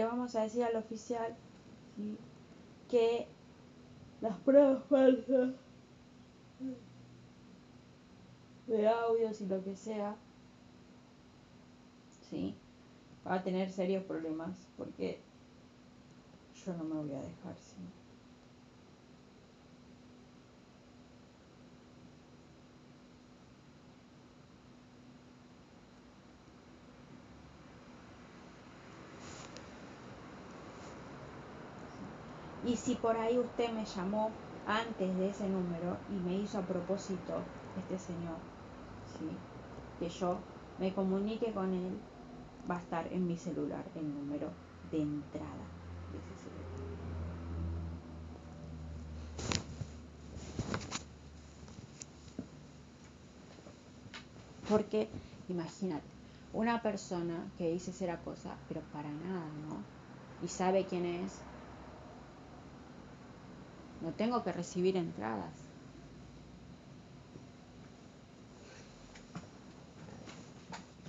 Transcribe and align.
le 0.00 0.06
vamos 0.06 0.34
a 0.34 0.44
decir 0.44 0.64
al 0.64 0.76
oficial 0.76 1.36
que 2.88 3.26
las 4.22 4.34
pruebas 4.38 4.82
falsas 4.84 5.52
de 8.66 8.88
audios 8.88 9.38
y 9.42 9.46
lo 9.46 9.62
que 9.62 9.76
sea, 9.76 10.16
¿sí? 12.30 12.54
va 13.26 13.34
a 13.34 13.42
tener 13.42 13.70
serios 13.70 14.02
problemas 14.04 14.56
porque 14.78 15.20
yo 16.64 16.72
no 16.72 16.84
me 16.84 16.94
voy 16.94 17.12
a 17.12 17.20
dejar, 17.20 17.54
¿sí? 17.58 17.99
Y 32.70 32.76
si 32.76 32.94
por 32.94 33.16
ahí 33.16 33.36
usted 33.36 33.72
me 33.72 33.84
llamó 33.84 34.30
antes 34.64 35.18
de 35.18 35.28
ese 35.28 35.48
número 35.48 35.96
y 36.08 36.20
me 36.20 36.36
hizo 36.38 36.58
a 36.58 36.62
propósito 36.62 37.42
este 37.76 37.98
señor, 37.98 38.36
¿sí? 39.18 39.28
que 39.98 40.08
yo 40.08 40.38
me 40.78 40.92
comunique 40.94 41.52
con 41.52 41.74
él, 41.74 41.98
va 42.70 42.76
a 42.76 42.80
estar 42.80 43.12
en 43.12 43.26
mi 43.26 43.36
celular 43.36 43.84
el 43.96 44.04
número 44.14 44.50
de 44.92 45.02
entrada 45.02 45.66
de 46.12 46.18
ese. 46.18 46.48
Porque, 54.68 55.08
imagínate, 55.48 56.04
una 56.52 56.80
persona 56.80 57.50
que 57.58 57.72
dice 57.72 57.92
ser 57.92 58.16
cosa, 58.20 58.54
pero 58.68 58.80
para 58.92 59.10
nada, 59.10 59.44
¿no? 59.68 59.82
Y 60.40 60.46
sabe 60.46 60.86
quién 60.86 61.04
es, 61.04 61.49
no 64.00 64.12
tengo 64.12 64.42
que 64.42 64.52
recibir 64.52 64.96
entradas. 64.96 65.52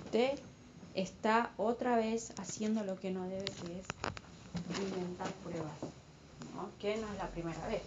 Usted 0.04 0.38
está 0.94 1.52
otra 1.56 1.96
vez 1.96 2.34
haciendo 2.38 2.84
lo 2.84 2.98
que 3.00 3.10
no 3.10 3.24
debe, 3.24 3.44
que 3.44 3.80
es 3.80 3.86
inventar 4.78 5.30
pruebas, 5.42 5.72
¿no? 6.54 6.68
que 6.78 6.96
no 6.96 7.10
es 7.10 7.18
la 7.18 7.28
primera 7.28 7.66
vez. 7.66 7.82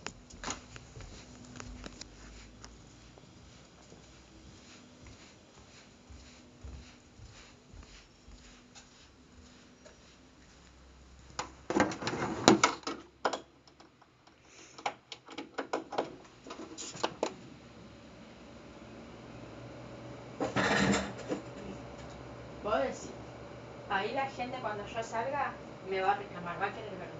gente 24.36 24.58
cuando 24.76 24.94
yo 24.94 25.04
salga 25.04 25.52
me 25.90 26.02
va 26.02 26.12
a 26.12 26.16
reclamar, 26.16 26.62
va 26.62 26.66
a 26.66 26.74
querer 26.74 26.92
verlo. 26.92 27.16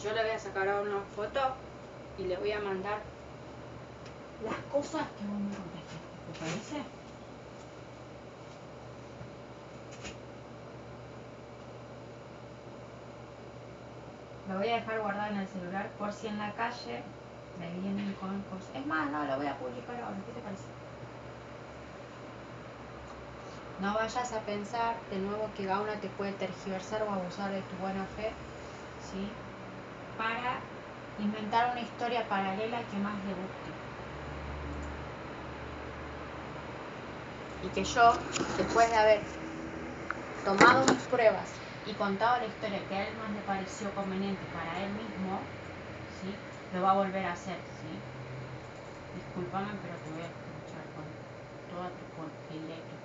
Yo 0.00 0.12
le 0.12 0.22
voy 0.22 0.30
a 0.30 0.38
sacar 0.38 0.68
ahora 0.68 0.90
una 0.90 1.00
foto 1.16 1.40
y 2.18 2.24
le 2.24 2.36
voy 2.36 2.52
a 2.52 2.60
mandar 2.60 3.00
las 4.44 4.56
cosas 4.70 5.02
que 5.18 5.24
vos 5.26 5.40
me 5.40 5.56
contaste. 5.56 5.96
¿Te 6.26 6.38
parece? 6.38 6.76
Lo 14.48 14.58
voy 14.58 14.68
a 14.68 14.74
dejar 14.76 15.00
guardado 15.00 15.32
en 15.32 15.40
el 15.40 15.48
celular 15.48 15.90
por 15.98 16.12
si 16.12 16.26
en 16.28 16.38
la 16.38 16.52
calle 16.52 17.02
me 17.58 17.80
vienen 17.80 18.12
con 18.20 18.40
cosas. 18.42 18.70
Es 18.74 18.86
más, 18.86 19.10
no, 19.10 19.24
lo 19.24 19.36
voy 19.36 19.46
a 19.46 19.58
publicar 19.58 19.96
ahora. 19.96 20.16
¿Qué 20.26 20.32
te 20.32 20.40
parece? 20.40 20.64
No 23.82 23.94
vayas 23.94 24.32
a 24.32 24.38
pensar 24.42 24.94
de 25.10 25.18
nuevo 25.18 25.50
que 25.56 25.66
Gauna 25.66 25.94
te 26.00 26.06
puede 26.10 26.30
tergiversar 26.34 27.02
o 27.02 27.10
abusar 27.10 27.50
de 27.50 27.60
tu 27.62 27.74
buena 27.82 28.04
fe, 28.14 28.30
¿sí? 29.10 29.26
Para 30.16 30.60
inventar 31.18 31.72
una 31.72 31.80
historia 31.80 32.22
paralela 32.28 32.78
que 32.78 32.96
más 32.98 33.16
le 33.26 33.34
guste. 33.34 33.70
Y 37.66 37.68
que 37.74 37.82
yo, 37.82 38.12
después 38.56 38.88
de 38.88 38.96
haber 38.96 39.20
tomado 40.44 40.86
mis 40.86 41.02
pruebas 41.10 41.52
y 41.84 41.92
contado 41.94 42.38
la 42.38 42.46
historia 42.46 42.78
que 42.88 42.94
a 42.94 43.08
él 43.08 43.16
más 43.18 43.32
le 43.32 43.40
pareció 43.40 43.90
conveniente 43.96 44.46
para 44.54 44.78
él 44.78 44.92
mismo, 44.92 45.40
¿sí? 46.22 46.32
Lo 46.72 46.82
va 46.82 46.92
a 46.92 47.02
volver 47.02 47.26
a 47.26 47.32
hacer, 47.32 47.58
¿sí? 47.82 47.90
Discúlpame, 49.18 49.74
pero 49.82 49.98
te 50.06 50.10
voy 50.14 50.22
a 50.22 50.30
escuchar 50.30 50.86
con 50.94 51.02
toda 51.74 51.90
tu 51.90 52.02
asquerosidad 52.22 53.01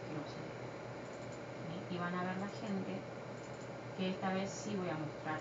y 1.90 1.98
van 1.98 2.14
a 2.16 2.24
ver 2.24 2.38
la 2.38 2.50
gente 2.62 2.92
que 3.98 4.10
esta 4.10 4.34
vez 4.34 4.50
sí 4.50 4.76
voy 4.76 4.90
a 4.90 4.98
mostrar 4.98 5.40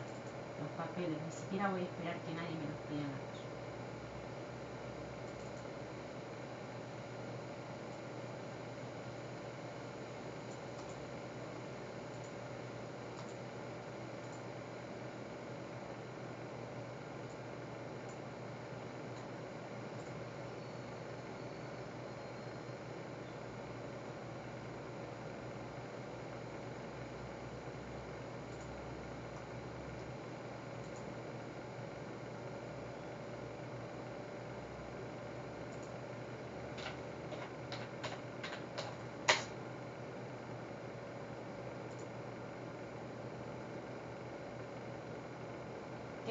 los 0.60 0.70
papeles, 0.76 1.18
ni 1.22 1.32
siquiera 1.32 1.68
voy 1.70 1.80
a 1.80 1.84
esperar 1.84 2.16
que 2.24 2.34
nadie 2.34 2.56
me 2.56 2.66
los 2.66 2.80
pida 2.88 3.35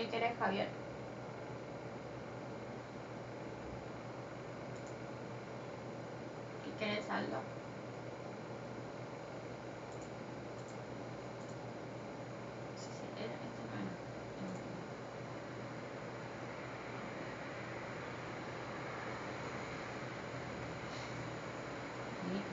¿Qué 0.05 0.11
querés, 0.11 0.37
Javier? 0.37 0.67
¿Qué 6.63 6.85
querés, 6.85 7.09
Aldo? 7.09 7.37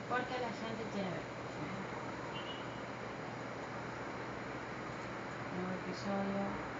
Porque 0.09 0.39
la 0.41 0.49
gente 0.49 0.83
quiere 0.91 1.09
ver. 1.09 1.23
Nuevo 5.53 5.73
episodio. 5.85 6.73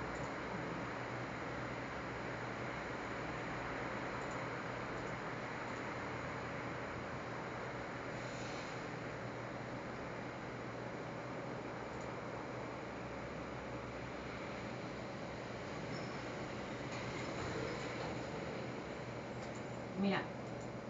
Mira, 20.04 20.20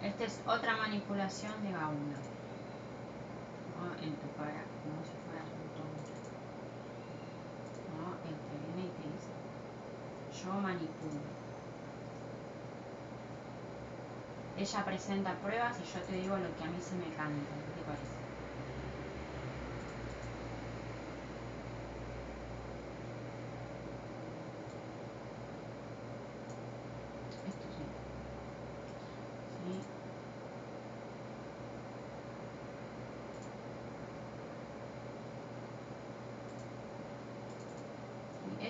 esta 0.02 0.24
es 0.24 0.42
otra 0.48 0.76
manipulación 0.76 1.54
de 1.62 1.72
Gauna. 1.72 2.18
En 4.02 4.16
tu 4.16 4.28
cara, 4.42 4.66
como 4.82 4.98
si 5.06 5.14
fuera 5.22 5.46
un 5.54 5.70
tonto. 5.78 6.10
¿no? 7.94 8.10
Viene 8.74 8.90
y 8.90 8.94
te 8.98 9.04
dice, 9.14 9.30
yo 10.44 10.54
manipulo. 10.54 11.22
Ella 14.58 14.84
presenta 14.84 15.36
pruebas 15.44 15.78
y 15.80 15.94
yo 15.94 16.02
te 16.08 16.14
digo 16.14 16.36
lo 16.36 16.50
que 16.58 16.64
a 16.64 16.68
mí 16.74 16.82
se 16.82 16.96
me 16.96 17.14
canta. 17.14 17.54
¿Qué 17.68 17.82
te 17.82 17.86
parece? 17.86 18.24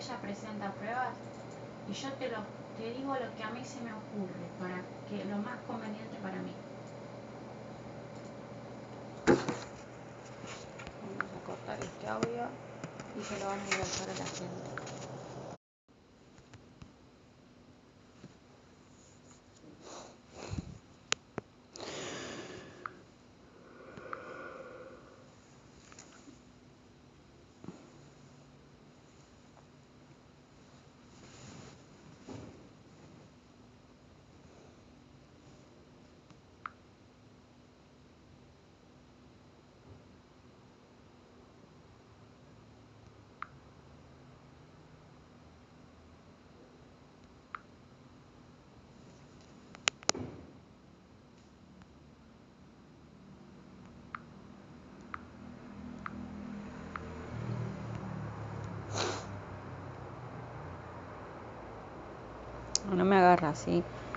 ella 0.04 0.18
presenta 0.22 0.72
pruebas 0.74 1.16
y 1.90 1.94
yo 1.94 2.12
te, 2.14 2.30
lo, 2.30 2.38
te 2.78 2.92
digo 2.92 3.14
lo 3.14 3.36
que 3.36 3.44
a 3.44 3.50
se 3.66 3.80
me 3.82 3.92
ocurre, 3.94 4.46
para 4.60 4.82
que 5.08 5.24
lo 5.26 5.38
más 5.38 5.58
conveniente 5.68 6.18
para 6.22 6.36
mí. 6.42 6.54
Vamos 11.18 11.32
a 11.32 11.46
cortar 11.46 11.80
este 11.80 12.08
audio 12.08 12.44
y 13.20 13.24
se 13.24 13.40
lo 13.40 13.46
vamos 13.46 13.74
a 13.74 13.80
pasar 13.80 14.10
a 14.10 14.14
la 14.20 14.26
gente. 14.26 14.63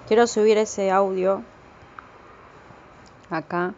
Quiero 0.06 0.26
subir 0.26 0.58
ese 0.58 0.90
audio 0.90 1.42
acá. 3.30 3.74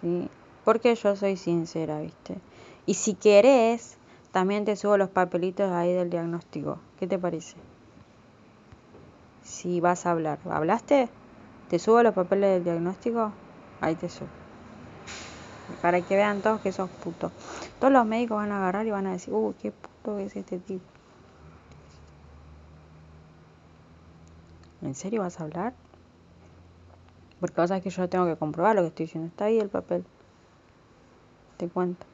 ¿Sí? 0.00 0.28
Porque 0.64 0.94
yo 0.94 1.16
soy 1.16 1.36
sincera, 1.36 2.00
¿viste? 2.00 2.38
Y 2.86 2.94
si 2.94 3.14
querés, 3.14 3.96
también 4.32 4.64
te 4.64 4.76
subo 4.76 4.96
los 4.96 5.08
papelitos 5.08 5.70
ahí 5.70 5.92
del 5.92 6.10
diagnóstico. 6.10 6.78
¿Qué 6.98 7.06
te 7.06 7.18
parece? 7.18 7.56
Si 9.44 9.80
vas 9.80 10.06
a 10.06 10.12
hablar. 10.12 10.38
¿Hablaste? 10.50 11.08
¿Te 11.68 11.78
subo 11.78 12.02
los 12.02 12.14
papeles 12.14 12.50
del 12.54 12.64
diagnóstico? 12.64 13.32
Ahí 13.80 13.94
te 13.94 14.08
subo. 14.08 14.28
Para 15.80 16.00
que 16.00 16.16
vean 16.16 16.42
todos 16.42 16.60
que 16.60 16.72
sos 16.72 16.90
puto. 16.90 17.30
Todos 17.78 17.92
los 17.92 18.06
médicos 18.06 18.36
van 18.36 18.52
a 18.52 18.58
agarrar 18.58 18.86
y 18.86 18.90
van 18.90 19.06
a 19.06 19.12
decir, 19.12 19.32
uy, 19.32 19.54
qué 19.60 19.72
puto 19.72 20.18
es 20.18 20.36
este 20.36 20.58
tipo. 20.58 20.84
¿En 24.82 24.94
serio 24.94 25.22
vas 25.22 25.40
a 25.40 25.44
hablar? 25.44 25.74
Porque 27.40 27.60
vas 27.60 27.70
a 27.70 27.80
que 27.80 27.90
yo 27.90 28.08
tengo 28.08 28.26
que 28.26 28.36
comprobar 28.36 28.76
lo 28.76 28.82
que 28.82 28.88
estoy 28.88 29.06
diciendo. 29.06 29.28
Está 29.28 29.46
ahí 29.46 29.58
el 29.58 29.68
papel. 29.68 30.04
Te 31.56 31.68
cuento. 31.68 32.06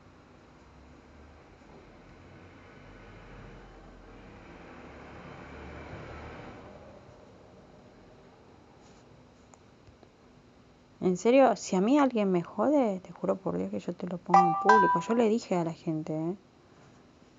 En 11.01 11.17
serio, 11.17 11.57
si 11.57 11.77
a 11.77 11.81
mí 11.81 11.99
alguien 11.99 12.31
me 12.31 12.43
jode, 12.43 13.01
te 13.01 13.13
juro 13.13 13.37
por 13.37 13.57
Dios 13.57 13.71
que 13.71 13.79
yo 13.79 13.95
te 13.95 14.07
lo 14.07 14.19
pongo 14.19 14.41
en 14.41 14.55
público. 14.63 15.01
Yo 15.09 15.15
le 15.15 15.29
dije 15.29 15.57
a 15.57 15.65
la 15.65 15.73
gente, 15.73 16.13
¿eh? 16.13 16.35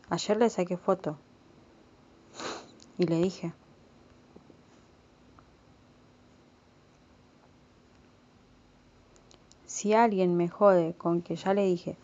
Ayer 0.10 0.38
le 0.38 0.50
saqué 0.50 0.78
foto. 0.78 1.18
Y 2.98 3.06
le 3.06 3.18
dije. 3.18 3.54
Si 9.80 9.94
alguien 9.94 10.36
me 10.36 10.50
jode 10.50 10.94
con 10.94 11.22
que 11.22 11.38
ya 11.38 11.54
le 11.54 11.66
dije, 11.66 11.96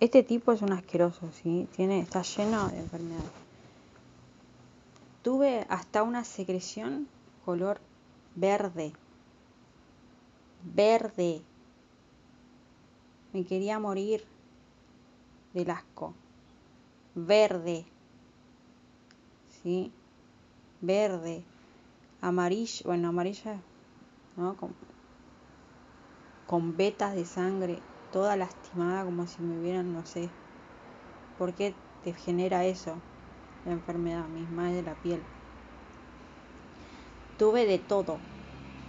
este 0.00 0.22
tipo 0.22 0.50
es 0.50 0.62
un 0.62 0.72
asqueroso, 0.72 1.30
¿sí? 1.30 1.68
Tiene, 1.76 2.00
está 2.00 2.22
lleno 2.22 2.70
de 2.70 2.78
enfermedades. 2.78 3.30
Tuve 5.20 5.66
hasta 5.68 6.04
una 6.04 6.24
secreción 6.24 7.06
color 7.44 7.82
verde. 8.34 8.94
Verde. 10.64 11.42
Me 13.34 13.44
quería 13.44 13.78
morir 13.78 14.24
del 15.52 15.68
asco. 15.70 16.14
Verde. 17.14 17.84
¿Sí? 19.62 19.92
Verde. 20.80 21.44
Amarillo. 22.22 22.86
Bueno, 22.86 23.08
amarilla. 23.10 23.60
¿No? 24.38 24.56
Con 26.46 26.76
vetas 26.76 27.14
de 27.14 27.24
sangre, 27.24 27.82
toda 28.10 28.36
lastimada 28.36 29.04
como 29.04 29.26
si 29.26 29.42
me 29.42 29.58
hubieran, 29.58 29.92
no 29.92 30.04
sé, 30.04 30.28
¿por 31.38 31.54
qué 31.54 31.74
te 32.02 32.12
genera 32.12 32.64
eso? 32.66 33.00
La 33.64 33.72
enfermedad 33.72 34.28
misma 34.28 34.70
de 34.70 34.82
la 34.82 34.94
piel. 34.94 35.22
Tuve 37.38 37.64
de 37.64 37.78
todo, 37.78 38.18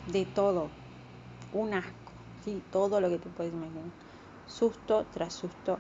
de 0.08 0.26
todo, 0.26 0.70
un 1.54 1.74
asco, 1.74 2.12
sí, 2.44 2.62
todo 2.72 3.00
lo 3.00 3.10
que 3.10 3.18
te 3.18 3.30
puedes 3.30 3.54
imaginar. 3.54 3.86
Susto 4.46 5.06
tras 5.14 5.34
susto. 5.34 5.80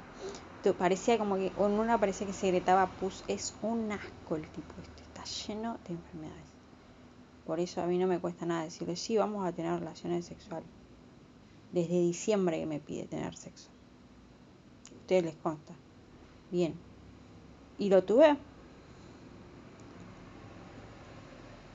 Parecía 0.78 1.18
como 1.18 1.36
que, 1.36 1.48
en 1.48 1.72
una 1.72 2.00
parecía 2.00 2.26
que 2.26 2.34
se 2.34 2.48
gritaba 2.48 2.88
pus, 2.88 3.24
es 3.28 3.54
un 3.62 3.92
asco 3.92 4.38
el 4.38 4.48
tipo 4.48 4.74
este, 4.82 5.04
está 5.04 5.24
lleno 5.26 5.78
de 5.86 5.96
enfermedades. 5.96 6.48
Por 7.46 7.60
eso 7.60 7.82
a 7.82 7.86
mí 7.86 7.98
no 7.98 8.08
me 8.08 8.20
cuesta 8.20 8.46
nada 8.46 8.64
decirle, 8.64 8.96
sí, 8.96 9.18
vamos 9.18 9.46
a 9.46 9.52
tener 9.52 9.78
relaciones 9.78 10.26
sexuales 10.26 10.70
desde 11.74 12.00
diciembre 12.00 12.60
que 12.60 12.66
me 12.66 12.80
pide 12.80 13.06
tener 13.06 13.36
sexo. 13.36 13.70
ustedes 15.02 15.24
les 15.24 15.36
consta. 15.36 15.74
Bien. 16.52 16.76
¿Y 17.80 17.90
lo 17.90 18.04
tuve? 18.04 18.38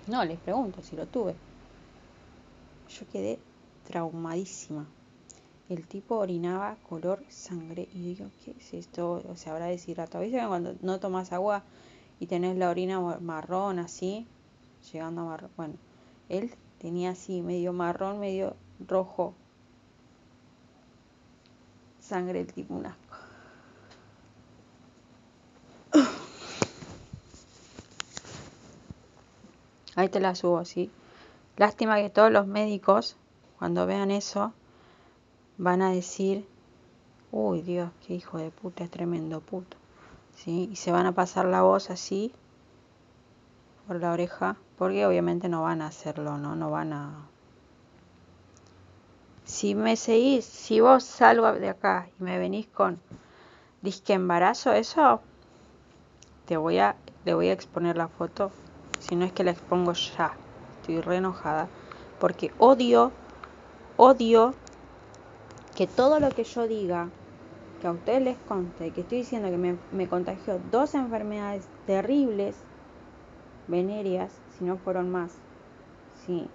No, 0.06 0.24
les 0.24 0.38
pregunto 0.38 0.80
si 0.82 0.96
lo 0.96 1.06
tuve. 1.06 1.34
Yo 2.88 3.06
quedé 3.12 3.38
traumadísima. 3.86 4.86
El 5.68 5.86
tipo 5.86 6.16
orinaba 6.16 6.76
color 6.88 7.22
sangre 7.28 7.88
y 7.92 8.00
digo, 8.00 8.30
¿qué 8.42 8.52
es 8.58 8.72
esto? 8.72 9.22
O 9.28 9.36
sea, 9.36 9.52
habrá 9.52 9.66
deshidratado. 9.66 10.24
¿Viste 10.24 10.38
cuando 10.46 10.76
no 10.80 10.98
tomas 11.00 11.32
agua 11.32 11.64
y 12.20 12.26
tenés 12.26 12.56
la 12.56 12.70
orina 12.70 13.00
marrón 13.20 13.78
así, 13.78 14.26
llegando 14.92 15.22
a 15.22 15.24
marrón? 15.24 15.50
Bueno, 15.56 15.74
él 16.30 16.52
tenía 16.78 17.10
así 17.10 17.42
medio 17.42 17.74
marrón, 17.74 18.20
medio 18.20 18.56
rojo, 18.86 19.34
sangre 22.08 22.40
el 22.40 22.52
tipo 22.52 22.74
un 22.74 22.86
asco. 22.86 23.16
Ahí 29.94 30.08
te 30.08 30.20
la 30.20 30.34
subo, 30.34 30.64
sí. 30.64 30.90
Lástima 31.56 31.96
que 31.96 32.08
todos 32.08 32.30
los 32.30 32.46
médicos, 32.46 33.16
cuando 33.58 33.84
vean 33.84 34.10
eso, 34.10 34.52
van 35.58 35.82
a 35.82 35.90
decir, 35.90 36.46
uy 37.32 37.62
Dios, 37.62 37.90
qué 38.06 38.14
hijo 38.14 38.38
de 38.38 38.50
puta, 38.50 38.84
es 38.84 38.90
tremendo 38.90 39.40
puto. 39.40 39.76
¿Sí? 40.36 40.68
Y 40.70 40.76
se 40.76 40.92
van 40.92 41.06
a 41.06 41.12
pasar 41.12 41.46
la 41.46 41.62
voz 41.62 41.90
así, 41.90 42.32
por 43.88 44.00
la 44.00 44.12
oreja, 44.12 44.56
porque 44.76 45.04
obviamente 45.04 45.48
no 45.48 45.62
van 45.62 45.82
a 45.82 45.88
hacerlo, 45.88 46.38
¿no? 46.38 46.54
No 46.54 46.70
van 46.70 46.92
a 46.92 47.26
si 49.48 49.74
me 49.74 49.96
seguís, 49.96 50.44
si 50.44 50.80
vos 50.80 51.02
salgo 51.04 51.50
de 51.52 51.70
acá 51.70 52.10
y 52.20 52.22
me 52.22 52.38
venís 52.38 52.66
con 52.66 53.00
disque 53.80 54.12
embarazo, 54.12 54.72
eso 54.74 55.22
te 56.44 56.58
voy 56.58 56.78
a, 56.78 56.96
voy 57.24 57.48
a 57.48 57.54
exponer 57.54 57.96
la 57.96 58.08
foto. 58.08 58.52
Si 59.00 59.16
no 59.16 59.24
es 59.24 59.32
que 59.32 59.44
la 59.44 59.52
expongo 59.52 59.94
ya. 59.94 60.36
Estoy 60.76 61.00
re 61.00 61.16
enojada. 61.16 61.68
Porque 62.20 62.52
odio, 62.58 63.10
odio 63.96 64.54
que 65.74 65.86
todo 65.86 66.20
lo 66.20 66.28
que 66.30 66.44
yo 66.44 66.68
diga, 66.68 67.08
que 67.80 67.86
a 67.86 67.92
ustedes 67.92 68.22
les 68.22 68.36
conste, 68.38 68.92
que 68.92 69.00
estoy 69.00 69.18
diciendo 69.18 69.50
que 69.50 69.56
me, 69.56 69.78
me 69.92 70.08
contagió 70.08 70.58
dos 70.70 70.94
enfermedades 70.94 71.68
terribles, 71.86 72.56
venéreas, 73.66 74.32
si 74.58 74.64
no 74.64 74.76
fueron 74.76 75.10
más. 75.10 75.32
Sí, 76.26 76.50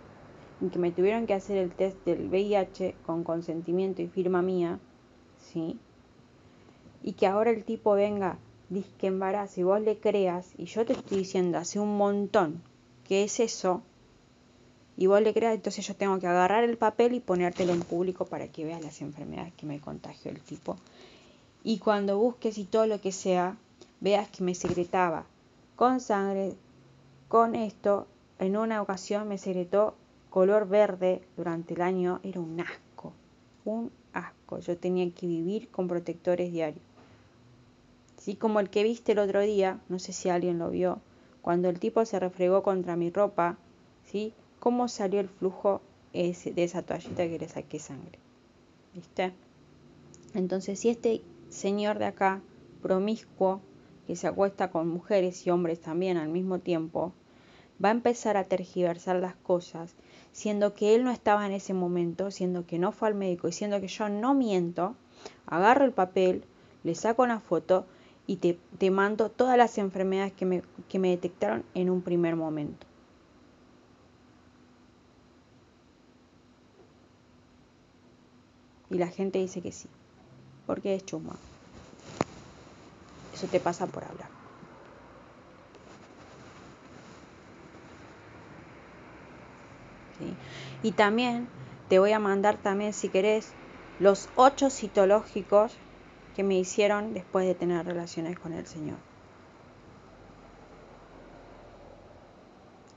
que 0.70 0.80
me 0.80 0.92
tuvieron 0.92 1.26
que 1.28 1.34
hacer 1.34 1.58
el 1.58 1.72
test 1.72 1.98
del 2.06 2.30
VIH 2.30 2.96
con 3.06 3.24
consentimiento 3.24 4.02
y 4.02 4.08
firma 4.08 4.42
mía, 4.42 4.80
¿sí? 5.40 5.78
Y 7.02 7.14
que 7.14 7.28
ahora 7.28 7.52
el 7.52 7.64
tipo 7.64 7.94
venga, 7.94 8.38
que 8.98 9.08
embarazo 9.08 9.60
y 9.60 9.64
vos 9.64 9.82
le 9.82 9.98
creas, 9.98 10.54
y 10.58 10.66
yo 10.66 10.86
te 10.86 10.94
estoy 10.94 11.20
diciendo 11.20 11.58
hace 11.58 11.80
un 11.80 11.98
montón 11.98 12.62
que 13.08 13.24
es 13.24 13.40
eso, 13.40 13.82
y 14.96 15.08
vos 15.08 15.22
le 15.22 15.34
creas, 15.34 15.56
entonces 15.56 15.86
yo 15.86 15.96
tengo 15.96 16.20
que 16.20 16.28
agarrar 16.28 16.64
el 16.64 16.78
papel 16.78 17.14
y 17.14 17.20
ponértelo 17.20 17.74
en 17.74 17.82
público 17.82 18.26
para 18.26 18.48
que 18.48 18.64
veas 18.64 18.84
las 18.84 19.02
enfermedades 19.02 19.54
que 19.54 19.66
me 19.66 19.80
contagió 19.80 20.32
el 20.32 20.40
tipo. 20.40 20.78
Y 21.64 21.80
cuando 21.80 22.18
busques 22.18 22.58
y 22.58 22.66
todo 22.66 22.86
lo 22.86 23.02
que 23.02 23.12
sea, 23.12 23.58
veas 24.02 24.30
que 24.30 24.44
me 24.44 24.54
secretaba 24.54 25.26
con 25.76 26.00
sangre, 26.00 26.54
con 27.28 27.56
esto. 27.56 28.06
En 28.38 28.58
una 28.58 28.82
ocasión 28.82 29.28
me 29.28 29.38
secretó 29.38 29.96
color 30.34 30.68
verde 30.68 31.22
durante 31.38 31.76
el 31.76 31.82
año. 31.84 32.20
Era 32.24 32.40
un 32.40 32.60
asco, 32.60 33.14
un 33.66 33.92
asco. 34.14 34.58
Yo 34.58 34.76
tenía 34.76 35.08
que 35.12 35.28
vivir 35.28 35.70
con 35.70 35.88
protectores 35.88 36.52
diarios. 36.52 36.84
Así 38.18 38.34
como 38.36 38.60
el 38.60 38.72
que 38.72 38.82
viste 38.82 39.12
el 39.12 39.20
otro 39.20 39.42
día, 39.42 39.80
no 39.90 40.00
sé 40.00 40.12
si 40.12 40.30
alguien 40.30 40.58
lo 40.58 40.72
vio, 40.72 41.02
cuando 41.44 41.70
el 41.70 41.80
tipo 41.80 42.04
se 42.04 42.20
refregó 42.20 42.64
contra 42.64 42.96
mi 42.96 43.12
ropa, 43.12 43.60
¿sí? 44.06 44.34
¿Cómo 44.60 44.88
salió 44.88 45.20
el 45.20 45.30
flujo 45.30 45.82
de 46.14 46.64
esa 46.64 46.82
toallita 46.82 47.28
que 47.28 47.38
le 47.38 47.48
saqué 47.48 47.78
sangre? 47.78 48.18
¿Viste? 48.96 49.34
Entonces, 50.34 50.80
si 50.80 50.90
este 50.90 51.22
señor 51.50 52.00
de 52.00 52.06
acá, 52.06 52.42
promiscuo, 52.82 53.62
que 54.08 54.16
se 54.16 54.26
acuesta 54.26 54.72
con 54.72 54.88
mujeres 54.88 55.46
y 55.46 55.52
hombres 55.52 55.80
también 55.80 56.18
al 56.18 56.30
mismo 56.30 56.58
tiempo, 56.58 57.14
va 57.84 57.90
a 57.90 57.92
empezar 57.92 58.38
a 58.38 58.46
tergiversar 58.46 59.18
las 59.18 59.36
cosas, 59.36 59.96
siendo 60.34 60.74
que 60.74 60.96
él 60.96 61.04
no 61.04 61.12
estaba 61.12 61.46
en 61.46 61.54
ese 61.54 61.74
momento, 61.74 62.32
siendo 62.32 62.66
que 62.66 62.80
no 62.80 62.92
fue 62.92 63.08
al 63.08 63.16
médico 63.16 63.48
y 63.48 63.54
siendo 63.54 63.80
que 63.80 63.88
yo 63.88 64.10
no 64.10 64.34
miento, 64.34 64.96
agarro 65.46 65.86
el 65.86 65.94
papel, 65.94 66.44
le 66.84 66.96
saco 66.96 67.24
una 67.24 67.40
foto 67.40 67.86
y 68.28 68.38
te, 68.38 68.58
te 68.78 68.92
mando 68.92 69.30
todas 69.30 69.58
las 69.58 69.78
enfermedades 69.78 70.34
que 70.34 70.46
me, 70.46 70.64
que 70.90 71.00
me 71.00 71.10
detectaron 71.10 71.64
en 71.76 71.90
un 71.90 72.02
primer 72.02 72.36
momento. 72.36 72.86
Y 78.90 78.98
la 78.98 79.08
gente 79.08 79.40
dice 79.40 79.62
que 79.62 79.72
sí, 79.72 79.88
porque 80.66 80.96
es 80.96 81.06
chuma. 81.06 81.36
Eso 83.34 83.48
te 83.48 83.60
pasa 83.60 83.88
por 83.88 84.04
hablar. 84.04 84.43
Y 90.82 90.92
también 90.92 91.48
te 91.90 92.00
voy 92.00 92.12
a 92.12 92.20
mandar 92.20 92.58
también, 92.58 92.94
si 92.94 93.10
querés, 93.10 93.54
los 94.00 94.30
ocho 94.36 94.70
citológicos 94.70 95.78
que 96.36 96.44
me 96.44 96.58
hicieron 96.58 97.14
después 97.14 97.46
de 97.46 97.56
tener 97.56 97.86
relaciones 97.86 98.38
con 98.40 98.54
el 98.54 98.66
Señor. 98.66 98.98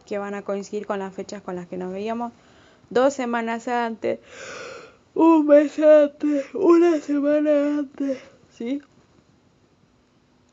Que 0.07 0.19
van 0.19 0.35
a 0.35 0.43
coincidir 0.43 0.87
con 0.87 0.99
las 0.99 1.15
fechas 1.15 1.43
con 1.43 1.57
las 1.57 1.67
que 1.67 1.77
nos 1.77 1.93
veíamos 1.93 2.33
dos 2.91 3.15
semanas 3.15 3.69
antes, 3.69 4.21
un 5.15 5.47
mes 5.47 5.79
antes, 5.79 6.47
una 6.55 7.01
semana 7.01 7.79
antes, 7.79 8.19
¿sí? 8.51 8.81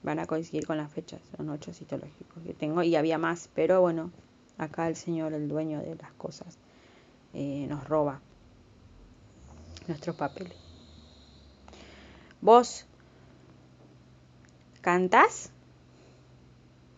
Van 0.02 0.20
a 0.20 0.26
coincidir 0.26 0.66
con 0.66 0.78
las 0.78 0.92
fechas, 0.92 1.22
son 1.38 1.50
ocho 1.50 1.72
citológicos 1.74 2.44
que 2.44 2.54
tengo 2.54 2.84
y 2.84 2.96
había 2.96 3.18
más, 3.18 3.50
pero 3.54 3.82
bueno, 3.82 4.12
acá 4.58 4.88
el 4.88 4.96
Señor, 4.96 5.34
el 5.34 5.48
dueño 5.48 5.80
de 5.82 5.96
las 5.96 6.12
cosas, 6.14 6.58
eh, 7.34 7.66
nos 7.70 7.88
roba 7.88 8.22
nuestros 9.88 10.16
papeles. 10.16 10.58
Vos 12.42 12.86
cantás 14.82 15.52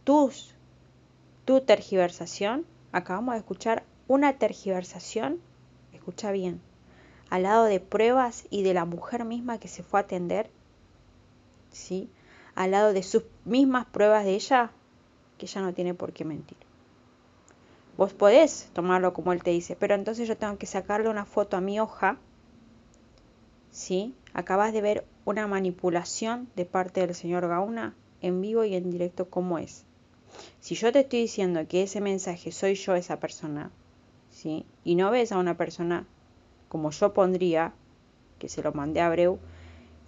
tus, 0.04 0.54
tu 1.46 1.62
tergiversación. 1.62 2.66
Acabamos 2.92 3.34
de 3.34 3.40
escuchar 3.40 3.84
una 4.08 4.38
tergiversación, 4.38 5.40
escucha 5.94 6.32
bien, 6.32 6.62
al 7.30 7.44
lado 7.44 7.66
de 7.66 7.80
pruebas 7.80 8.46
y 8.50 8.64
de 8.64 8.74
la 8.74 8.86
mujer 8.86 9.26
misma 9.26 9.60
que 9.60 9.68
se 9.68 9.84
fue 9.84 10.00
a 10.00 10.04
atender, 10.04 10.50
¿sí? 11.72 12.10
Al 12.56 12.72
lado 12.72 12.94
de 12.94 13.04
sus 13.04 13.24
mismas 13.44 13.86
pruebas 13.86 14.26
de 14.26 14.36
ella, 14.36 14.72
que 15.38 15.46
ella 15.46 15.62
no 15.62 15.74
tiene 15.74 15.94
por 15.94 16.14
qué 16.14 16.24
mentir. 16.24 16.58
Vos 17.98 18.14
podés 18.14 18.70
tomarlo 18.74 19.14
como 19.14 19.32
él 19.32 19.42
te 19.42 19.52
dice, 19.52 19.78
pero 19.80 19.96
entonces 19.96 20.28
yo 20.28 20.36
tengo 20.36 20.58
que 20.58 20.66
sacarle 20.66 21.10
una 21.10 21.26
foto 21.26 21.56
a 21.56 21.62
mi 21.62 21.80
hoja, 21.80 22.18
¿sí? 23.72 24.14
Acabas 24.34 24.74
de 24.74 24.82
ver 24.82 25.06
una 25.24 25.48
manipulación 25.48 26.50
de 26.56 26.66
parte 26.66 27.02
del 27.02 27.16
señor 27.16 27.48
Gauna 27.48 27.96
en 28.22 28.42
vivo 28.42 28.66
y 28.66 28.76
en 28.76 28.92
directo 28.92 29.30
como 29.30 29.60
es. 29.60 29.86
Si 30.60 30.76
yo 30.76 30.92
te 30.92 31.02
estoy 31.02 31.22
diciendo 31.22 31.66
que 31.70 31.84
ese 31.84 32.02
mensaje 32.02 32.52
soy 32.52 32.76
yo 32.76 32.96
esa 32.96 33.20
persona, 33.20 33.72
¿sí? 34.30 34.66
Y 34.84 34.96
no 34.96 35.10
ves 35.12 35.32
a 35.32 35.38
una 35.38 35.56
persona 35.56 36.06
como 36.68 36.92
yo 36.92 37.14
pondría, 37.14 37.74
que 38.40 38.50
se 38.50 38.62
lo 38.62 38.74
mandé 38.74 39.00
a 39.00 39.10
Breu, 39.10 39.40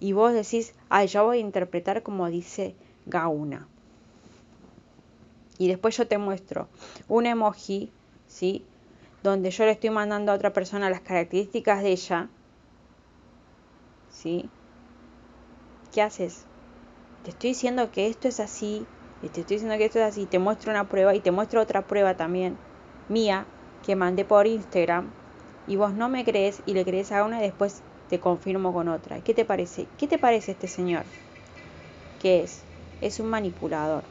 y 0.00 0.12
vos 0.12 0.34
decís, 0.34 0.74
ay, 0.90 1.06
yo 1.06 1.24
voy 1.24 1.38
a 1.38 1.40
interpretar 1.40 2.02
como 2.02 2.28
dice 2.28 2.74
Gauna. 3.06 3.66
Y 5.58 5.68
después 5.68 5.96
yo 5.96 6.06
te 6.08 6.18
muestro 6.18 6.68
un 7.08 7.26
emoji, 7.26 7.92
¿sí? 8.26 8.64
Donde 9.22 9.50
yo 9.50 9.64
le 9.64 9.72
estoy 9.72 9.90
mandando 9.90 10.32
a 10.32 10.36
otra 10.36 10.52
persona 10.52 10.90
las 10.90 11.02
características 11.02 11.82
de 11.82 11.90
ella, 11.92 12.30
¿sí? 14.08 14.50
¿qué 15.92 16.02
haces? 16.02 16.46
Te 17.22 17.30
estoy 17.30 17.50
diciendo 17.50 17.90
que 17.92 18.08
esto 18.08 18.28
es 18.28 18.40
así, 18.40 18.88
te 19.20 19.26
estoy 19.26 19.56
diciendo 19.56 19.76
que 19.78 19.86
esto 19.86 19.98
es 19.98 20.06
así, 20.06 20.26
te 20.26 20.38
muestro 20.38 20.70
una 20.70 20.88
prueba 20.88 21.14
y 21.14 21.20
te 21.20 21.30
muestro 21.30 21.60
otra 21.62 21.86
prueba 21.86 22.16
también, 22.16 22.58
mía, 23.08 23.48
que 23.82 23.96
mandé 23.96 24.24
por 24.24 24.46
Instagram, 24.46 25.12
y 25.66 25.76
vos 25.76 25.94
no 25.94 26.08
me 26.08 26.24
crees 26.24 26.62
y 26.66 26.74
le 26.74 26.84
crees 26.84 27.12
a 27.12 27.24
una 27.24 27.38
y 27.40 27.42
después 27.42 27.82
te 28.08 28.20
confirmo 28.20 28.72
con 28.72 28.88
otra. 28.88 29.20
¿Qué 29.22 29.34
te 29.34 29.44
parece? 29.44 29.88
¿Qué 29.98 30.08
te 30.08 30.18
parece 30.18 30.52
este 30.52 30.68
señor? 30.68 31.06
¿Qué 32.18 32.42
es? 32.42 32.66
Es 33.00 33.18
un 33.18 33.28
manipulador. 33.28 34.04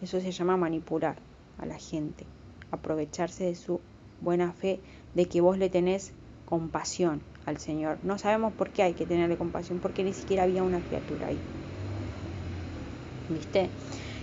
Eso 0.00 0.20
se 0.20 0.30
llama 0.30 0.56
manipular 0.56 1.16
a 1.58 1.66
la 1.66 1.78
gente, 1.78 2.26
aprovecharse 2.70 3.44
de 3.44 3.54
su 3.54 3.80
buena 4.20 4.52
fe, 4.52 4.80
de 5.14 5.26
que 5.26 5.40
vos 5.40 5.58
le 5.58 5.68
tenés 5.68 6.12
compasión 6.44 7.22
al 7.44 7.58
Señor. 7.58 7.98
No 8.02 8.18
sabemos 8.18 8.52
por 8.52 8.70
qué 8.70 8.82
hay 8.82 8.94
que 8.94 9.06
tenerle 9.06 9.36
compasión, 9.36 9.80
porque 9.80 10.04
ni 10.04 10.12
siquiera 10.12 10.44
había 10.44 10.62
una 10.62 10.80
criatura 10.80 11.28
ahí. 11.28 11.40
¿Viste? 13.28 13.70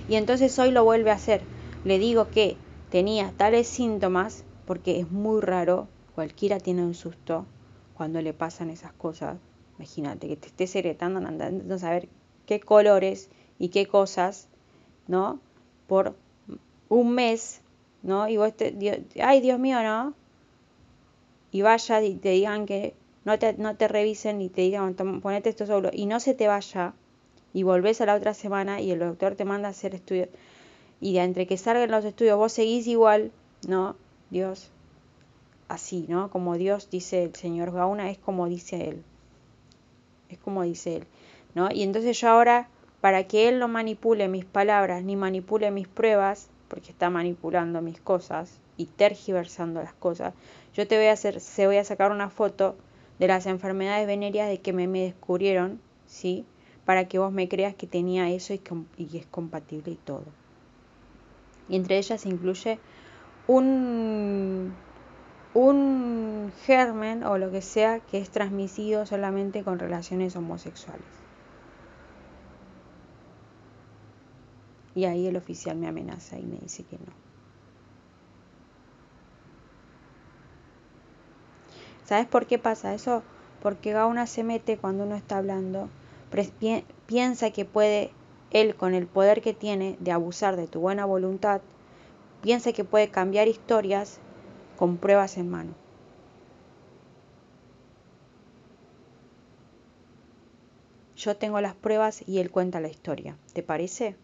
Y 0.08 0.16
entonces 0.16 0.58
hoy 0.60 0.72
lo 0.72 0.84
vuelve 0.84 1.12
a 1.12 1.16
hacer. 1.16 1.42
Le 1.84 2.00
digo 2.00 2.30
que 2.32 2.58
tenía 2.90 3.32
tales 3.38 3.68
síntomas, 3.68 4.44
porque 4.66 5.00
es 5.00 5.12
muy 5.12 5.42
raro, 5.42 5.88
cualquiera 6.16 6.60
tiene 6.60 6.84
un 6.84 6.96
susto 6.96 7.46
cuando 7.94 8.22
le 8.22 8.34
pasan 8.34 8.70
esas 8.70 8.94
cosas. 8.94 9.38
Imagínate 9.78 10.28
que 10.28 10.38
te 10.38 10.48
estés 10.48 10.76
heredando, 10.76 11.20
andando 11.20 11.76
a 11.76 11.80
saber 11.80 12.10
qué 12.46 12.60
colores 12.60 13.30
y 13.60 13.70
qué 13.70 13.86
cosas, 13.86 14.48
¿no? 15.08 15.40
Por 15.88 16.16
un 16.90 17.12
mes, 17.14 17.62
¿no? 18.04 18.28
Y 18.28 18.38
vos 18.38 18.56
te, 18.56 19.06
ay 19.22 19.42
Dios 19.42 19.60
mío, 19.60 19.82
¿no? 19.84 20.14
y 21.56 21.62
vaya 21.62 22.02
y 22.02 22.16
te 22.16 22.32
digan 22.32 22.66
que 22.66 22.94
no 23.24 23.40
te, 23.40 23.54
no 23.54 23.78
te 23.78 23.88
revisen 23.88 24.42
y 24.42 24.50
te 24.50 24.60
digan 24.60 24.94
ponete 25.22 25.50
esto 25.50 25.66
solo 25.66 25.90
y 25.94 26.06
no 26.06 26.20
se 26.20 26.34
te 26.34 26.48
vaya 26.48 26.94
y 27.54 27.64
volvés 27.64 28.02
a 28.02 28.06
la 28.06 28.16
otra 28.16 28.34
semana 28.34 28.82
y 28.82 28.92
el 28.92 29.00
doctor 29.00 29.36
te 29.36 29.46
manda 29.46 29.70
a 29.70 29.72
hacer 29.72 29.96
estudios 29.96 30.28
y 31.00 31.14
de 31.14 31.22
entre 31.22 31.48
que 31.48 31.58
salgan 31.58 31.92
los 31.92 32.04
estudios 32.04 32.38
vos 32.38 32.52
seguís 32.52 32.88
igual, 32.88 33.32
¿no? 33.70 33.96
Dios, 34.32 34.70
así, 35.70 36.06
¿no? 36.10 36.30
Como 36.30 36.58
Dios 36.58 36.90
dice 36.90 37.24
el 37.24 37.36
Señor 37.36 37.72
Gauna, 37.72 38.12
es 38.12 38.18
como 38.18 38.50
dice 38.50 38.90
Él. 38.90 39.04
Es 40.28 40.38
como 40.40 40.64
dice 40.64 40.98
Él, 40.98 41.08
¿no? 41.54 41.72
Y 41.72 41.84
entonces 41.84 42.20
yo 42.20 42.28
ahora, 42.28 42.68
para 43.06 43.26
que 43.26 43.48
Él 43.48 43.60
no 43.60 43.68
manipule 43.68 44.28
mis 44.28 44.46
palabras 44.46 45.04
ni 45.04 45.16
manipule 45.16 45.70
mis 45.70 45.88
pruebas, 45.88 46.50
porque 46.68 46.90
está 46.90 47.12
manipulando 47.12 47.80
mis 47.80 48.02
cosas 48.02 48.60
y 48.78 48.88
tergiversando 48.88 49.84
las 49.84 49.94
cosas, 49.94 50.34
yo 50.74 50.88
te 50.88 50.98
voy 50.98 51.06
a 51.06 51.12
hacer, 51.12 51.40
se 51.40 51.68
voy 51.68 51.78
a 51.78 51.84
sacar 51.84 52.10
una 52.10 52.32
foto 52.32 52.76
de 53.20 53.28
las 53.28 53.46
enfermedades 53.46 54.08
venéreas 54.08 54.50
de 54.50 54.60
que 54.60 54.74
me, 54.74 54.88
me 54.88 55.04
descubrieron, 55.04 55.80
¿sí? 56.08 56.46
Para 56.84 57.08
que 57.08 57.20
vos 57.20 57.32
me 57.32 57.48
creas 57.48 57.76
que 57.76 57.86
tenía 57.86 58.32
eso 58.32 58.56
y, 58.56 58.62
y 58.98 59.20
es 59.20 59.28
compatible 59.28 59.92
y 59.92 59.98
todo. 59.98 60.26
Y 61.70 61.76
entre 61.76 62.00
ellas 62.00 62.26
incluye 62.26 62.80
un, 63.46 64.74
un 65.54 66.52
germen 66.66 67.24
o 67.24 67.38
lo 67.38 67.52
que 67.52 67.62
sea 67.62 68.00
que 68.00 68.18
es 68.18 68.32
transmitido 68.32 69.06
solamente 69.06 69.64
con 69.64 69.78
relaciones 69.78 70.36
homosexuales. 70.36 71.25
Y 74.96 75.06
ahí 75.06 75.28
el 75.28 75.36
oficial 75.36 75.78
me 75.78 75.88
amenaza 75.88 76.40
y 76.40 76.44
me 76.44 76.58
dice 76.58 76.84
que 76.84 76.98
no. 76.98 77.14
¿Sabes 82.06 82.28
por 82.28 82.46
qué 82.46 82.58
pasa 82.58 82.94
eso? 82.94 83.24
Porque 83.62 83.92
Gauna 83.92 84.26
se 84.28 84.44
mete 84.44 84.78
cuando 84.78 85.04
uno 85.04 85.16
está 85.16 85.38
hablando, 85.38 85.90
piensa 87.08 87.52
que 87.52 87.66
puede, 87.66 88.12
él 88.52 88.76
con 88.76 88.94
el 88.94 89.08
poder 89.08 89.42
que 89.42 89.54
tiene 89.54 89.98
de 90.00 90.12
abusar 90.12 90.56
de 90.56 90.68
tu 90.68 90.80
buena 90.80 91.06
voluntad, 91.06 91.62
piensa 92.42 92.74
que 92.74 92.84
puede 92.84 93.10
cambiar 93.10 93.48
historias 93.48 94.20
con 94.78 94.98
pruebas 94.98 95.38
en 95.38 95.50
mano. 95.50 95.74
Yo 101.18 101.36
tengo 101.36 101.60
las 101.60 101.74
pruebas 101.74 102.24
y 102.28 102.38
él 102.40 102.52
cuenta 102.52 102.80
la 102.80 102.90
historia. 102.90 103.36
¿Te 103.54 103.64
parece? 103.64 104.16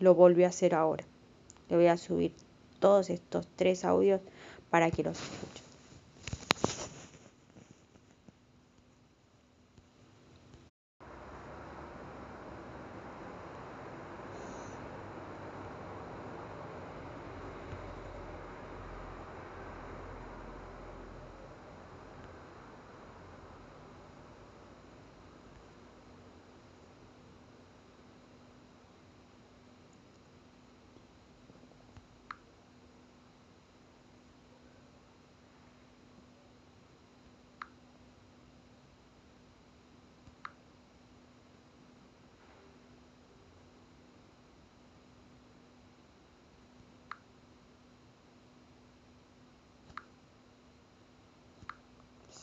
Lo 0.00 0.14
volvió 0.14 0.46
a 0.46 0.48
hacer 0.48 0.74
ahora. 0.74 1.04
Le 1.68 1.76
voy 1.76 1.86
a 1.86 1.96
subir 1.96 2.34
todos 2.80 3.10
estos 3.10 3.46
tres 3.54 3.84
audios 3.84 4.20
para 4.70 4.90
que 4.90 5.04
los 5.04 5.18
escuchen. 5.20 5.69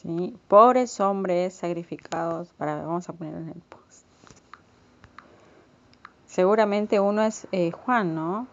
¿Sí? 0.02 0.36
Pobres 0.48 1.00
hombres 1.00 1.54
sacrificados. 1.54 2.50
Para, 2.58 2.78
vamos 2.78 3.08
a 3.10 3.14
poner 3.14 3.36
en 3.36 3.50
el 3.50 3.62
post. 3.62 4.06
Seguramente 6.26 7.00
uno 7.00 7.24
es 7.24 7.48
eh, 7.52 7.72
Juan, 7.72 8.16
¿no? 8.16 8.48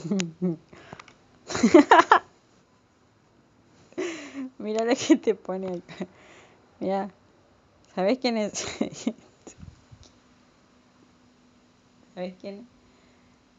Mira 4.58 4.84
lo 4.84 4.94
que 4.94 5.16
te 5.16 5.34
pone 5.34 5.68
acá. 5.68 6.06
Mira, 6.80 7.10
¿sabes 7.94 8.18
quién 8.18 8.38
es? 8.38 8.66
¿Sabes 12.14 12.34
quién? 12.40 12.79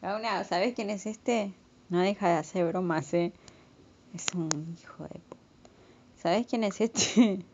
Gauna, 0.02 0.42
¿sabes 0.42 0.74
quién 0.74 0.90
es 0.90 1.06
este? 1.06 1.52
No 1.88 2.00
deja 2.00 2.28
de 2.28 2.34
hacer 2.34 2.66
bromas, 2.66 3.14
¿eh? 3.14 3.32
Es 4.12 4.26
un 4.34 4.76
hijo 4.76 5.04
de. 5.04 5.20
¿Sabes 6.20 6.48
quién 6.48 6.64
es 6.64 6.80
este? 6.80 7.46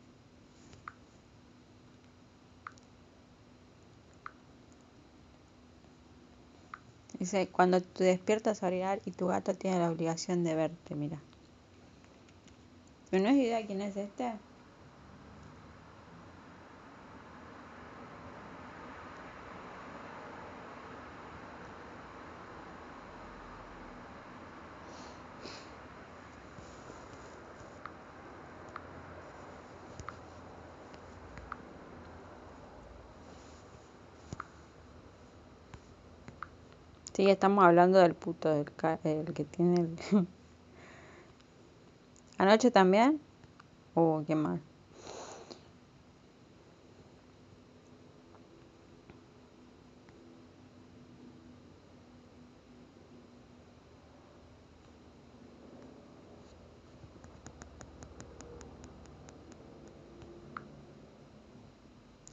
Dice, 7.19 7.49
cuando 7.49 7.83
te 7.83 8.05
despiertas 8.05 8.63
a 8.63 8.69
orar 8.69 9.03
y 9.05 9.11
tu 9.11 9.27
gato 9.27 9.53
tiene 9.53 9.81
la 9.81 9.91
obligación 9.91 10.43
de 10.43 10.55
verte, 10.55 10.95
mira. 10.95 11.21
¿No 13.13 13.29
es 13.29 13.37
idea 13.37 13.67
quién 13.67 13.83
es 13.83 13.95
este? 13.95 14.33
Sí, 37.19 37.29
estamos 37.29 37.65
hablando 37.65 37.99
del 37.99 38.15
puto, 38.15 38.49
del 38.49 38.67
el 39.03 39.35
que 39.35 39.45
tiene 39.45 39.81
el... 39.81 39.99
¿Anoche 42.39 42.71
también? 42.71 43.21
Oh, 43.95 44.23
qué 44.27 44.37
mal. 44.37 44.63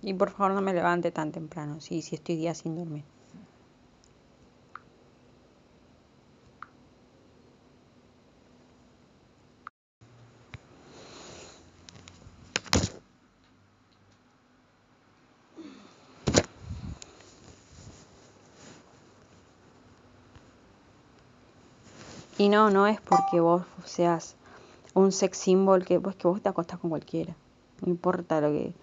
Y 0.01 0.13
por 0.13 0.29
favor 0.29 0.53
no 0.53 0.61
me 0.61 0.73
levante 0.75 1.11
tan 1.11 1.31
temprano, 1.31 1.81
sí, 1.81 2.03
sí 2.03 2.13
estoy 2.13 2.35
día 2.35 2.53
sin 2.53 2.75
dormir. 2.75 3.03
Y 22.37 22.49
no, 22.49 22.69
no 22.69 22.85
es 22.85 22.99
porque 22.99 23.39
vos 23.39 23.63
seas 23.85 24.35
un 24.93 25.13
sex 25.13 25.37
symbol 25.37 25.85
que 25.85 25.97
vos, 25.99 26.15
que 26.15 26.27
vos 26.27 26.41
te 26.41 26.49
acostás 26.49 26.79
con 26.79 26.89
cualquiera. 26.89 27.33
No 27.81 27.89
importa 27.89 28.41
lo 28.41 28.49
que. 28.49 28.73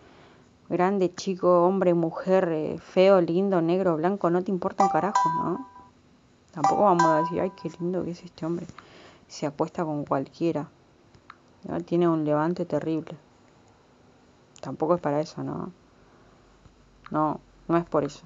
Grande, 0.70 1.14
chico, 1.14 1.66
hombre, 1.66 1.92
mujer, 1.92 2.48
eh, 2.50 2.78
feo, 2.78 3.20
lindo, 3.20 3.60
negro, 3.60 3.96
blanco, 3.96 4.30
no 4.30 4.42
te 4.42 4.50
importa 4.50 4.84
un 4.84 4.90
carajo, 4.90 5.28
¿no? 5.44 5.68
Tampoco 6.52 6.84
vamos 6.84 7.04
a 7.04 7.16
decir, 7.16 7.40
ay, 7.40 7.52
qué 7.62 7.70
lindo 7.78 8.02
que 8.04 8.12
es 8.12 8.22
este 8.22 8.46
hombre. 8.46 8.66
Se 9.28 9.46
acuesta 9.46 9.84
con 9.84 10.04
cualquiera. 10.04 10.68
Tiene 11.84 12.08
un 12.08 12.24
levante 12.24 12.64
terrible. 12.64 13.16
Tampoco 14.62 14.94
es 14.94 15.00
para 15.00 15.20
eso, 15.20 15.42
¿no? 15.42 15.72
No, 17.10 17.40
no 17.68 17.76
es 17.76 17.84
por 17.84 18.04
eso. 18.04 18.22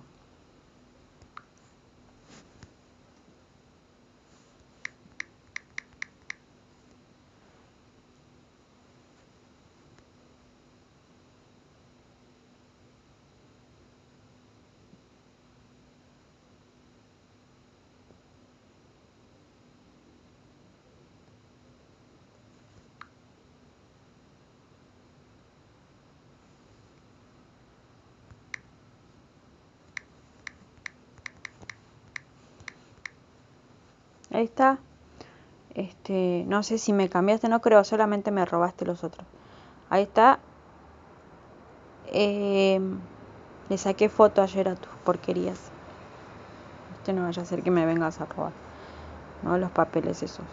Ahí 34.37 34.45
está. 34.45 34.77
Este, 35.75 36.45
no 36.47 36.63
sé 36.63 36.77
si 36.77 36.93
me 36.93 37.09
cambiaste, 37.09 37.49
no 37.49 37.63
creo, 37.63 37.83
solamente 37.85 38.31
me 38.31 38.45
robaste 38.45 38.85
los 38.85 39.03
otros. 39.03 39.27
Ahí 39.89 40.03
está. 40.03 40.39
Eh, 42.09 42.79
le 43.71 43.79
saqué 43.79 44.11
foto 44.11 44.43
ayer 44.43 44.69
a 44.69 44.75
tus 44.75 44.93
porquerías. 45.07 45.59
Este 46.99 47.15
no 47.15 47.23
vaya 47.23 47.41
a 47.41 47.47
ser 47.47 47.63
que 47.63 47.71
me 47.71 47.87
vengas 47.87 48.21
a 48.21 48.27
robar. 48.27 48.53
No 49.43 49.57
los 49.57 49.71
papeles 49.71 50.23
esos. 50.23 50.45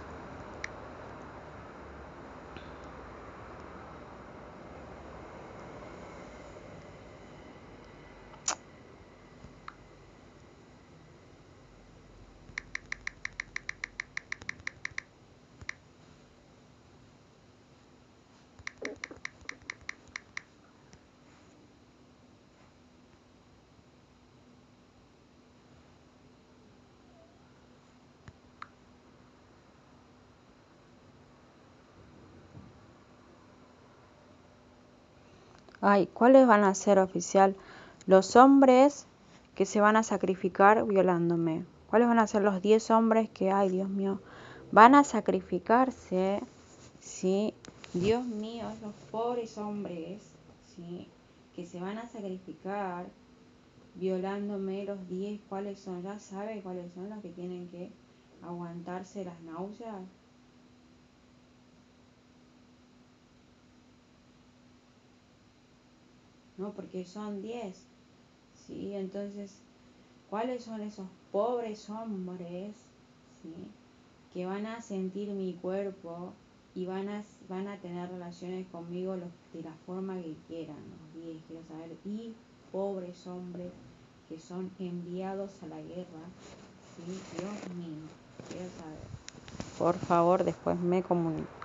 Ay, 35.86 36.08
¿cuáles 36.08 36.48
van 36.48 36.64
a 36.64 36.74
ser 36.76 36.98
oficial? 36.98 37.58
Los 38.08 38.38
hombres 38.38 39.06
que 39.54 39.66
se 39.66 39.82
van 39.82 39.98
a 39.98 40.04
sacrificar 40.04 40.86
violándome. 40.86 41.66
¿Cuáles 41.90 42.08
van 42.08 42.20
a 42.20 42.28
ser 42.28 42.42
los 42.42 42.62
10 42.62 42.90
hombres 42.92 43.30
que, 43.30 43.52
ay 43.52 43.68
Dios 43.68 43.90
mío, 43.90 44.22
van 44.72 44.96
a 44.96 45.04
sacrificarse 45.04 46.42
si 47.02 47.54
Dios 47.94 48.26
mío, 48.26 48.70
esos 48.70 48.94
pobres 49.12 49.58
hombres, 49.58 50.22
¿sí? 50.74 51.10
Que 51.54 51.66
se 51.66 51.82
van 51.82 51.98
a 51.98 52.08
sacrificar 52.08 53.08
violándome 53.96 54.86
los 54.86 55.06
10, 55.10 55.42
¿cuáles 55.50 55.82
son? 55.82 56.02
¿Ya 56.02 56.18
sabe 56.18 56.62
cuáles 56.62 56.94
son 56.94 57.10
los 57.10 57.20
que 57.20 57.30
tienen 57.30 57.68
que 57.68 57.92
aguantarse 58.42 59.26
las 59.26 59.42
náuseas? 59.42 60.00
¿No? 66.58 66.72
Porque 66.72 67.06
son 67.06 67.42
10, 67.42 67.76
¿sí? 68.68 68.94
Entonces, 68.96 69.60
¿cuáles 70.30 70.64
son 70.64 70.82
esos 70.82 71.08
pobres 71.32 71.90
hombres, 71.90 72.76
¿sí? 73.42 73.54
Que 74.34 74.46
van 74.46 74.66
a 74.66 74.82
sentir 74.82 75.30
mi 75.30 75.54
cuerpo 75.54 76.34
y 76.76 76.86
van 76.86 77.10
a, 77.10 77.24
van 77.50 77.68
a 77.68 77.78
tener 77.78 78.10
relaciones 78.10 78.68
conmigo 78.68 79.16
de 79.16 79.64
la 79.64 79.74
forma 79.86 80.16
que 80.22 80.36
quieran, 80.48 80.78
los 80.78 81.24
10, 81.24 81.44
quiero 81.48 81.64
saber, 81.68 81.98
y 82.06 82.34
pobres 82.72 83.28
hombres 83.28 83.72
que 84.30 84.40
son 84.40 84.72
enviados 84.80 85.52
a 85.62 85.68
la 85.68 85.82
guerra, 85.82 86.24
¿sí? 86.96 87.04
Dios 87.38 87.76
mío, 87.76 88.08
quiero 88.50 88.70
saber. 88.80 89.14
Por 89.78 89.96
favor, 89.96 90.44
después 90.44 90.80
me 90.80 91.04
comunico. 91.04 91.63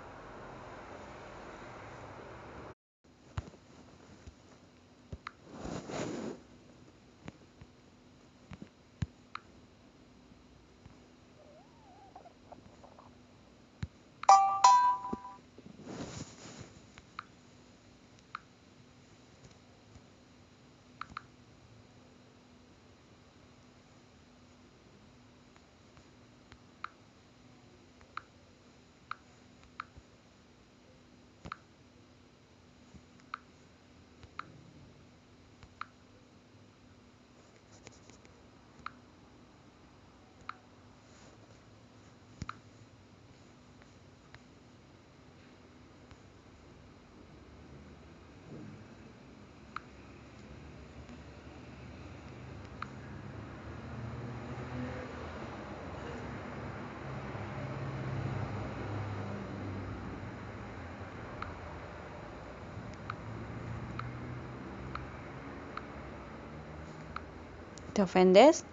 ¿Te 67.98 68.02
ofendes? 68.02 68.64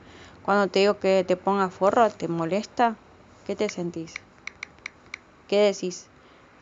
Cuando 0.44 0.68
te 0.68 0.82
digo 0.82 1.00
que 1.00 1.24
te 1.28 1.36
ponga 1.36 1.72
forro, 1.72 2.12
¿te 2.12 2.28
molesta? 2.28 2.96
¿Qué 3.44 3.56
te 3.56 3.70
sentís? 3.70 4.20
¿Qué 5.48 5.58
decís? 5.62 6.10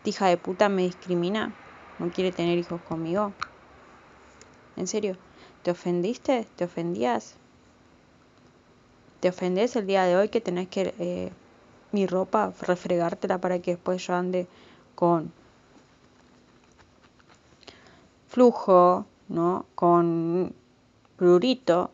hija 0.05 0.27
de 0.27 0.37
puta 0.37 0.69
me 0.69 0.83
discrimina? 0.83 1.51
¿No 1.99 2.09
quiere 2.09 2.31
tener 2.31 2.57
hijos 2.57 2.81
conmigo? 2.83 3.33
¿En 4.77 4.87
serio? 4.87 5.17
¿Te 5.61 5.71
ofendiste? 5.71 6.47
¿Te 6.55 6.63
ofendías? 6.63 7.35
¿Te 9.19 9.27
ofendés 9.27 9.75
el 9.75 9.85
día 9.85 10.05
de 10.05 10.15
hoy 10.15 10.29
que 10.29 10.39
tenés 10.39 10.69
que 10.69 10.95
eh, 10.99 11.33
mi 11.91 12.07
ropa 12.07 12.53
refregártela 12.61 13.41
para 13.41 13.59
que 13.59 13.71
después 13.71 14.07
yo 14.07 14.13
ande 14.13 14.47
con 14.95 15.33
flujo, 18.29 19.05
¿no? 19.27 19.65
Con 19.75 20.55
prurito, 21.17 21.91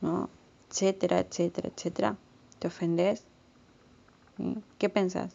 ¿no? 0.00 0.28
Etcétera, 0.70 1.20
etcétera, 1.20 1.70
etcétera. 1.74 2.16
¿Te 2.58 2.68
ofendes? 2.68 3.24
¿Qué 4.78 4.88
pensás? 4.88 5.34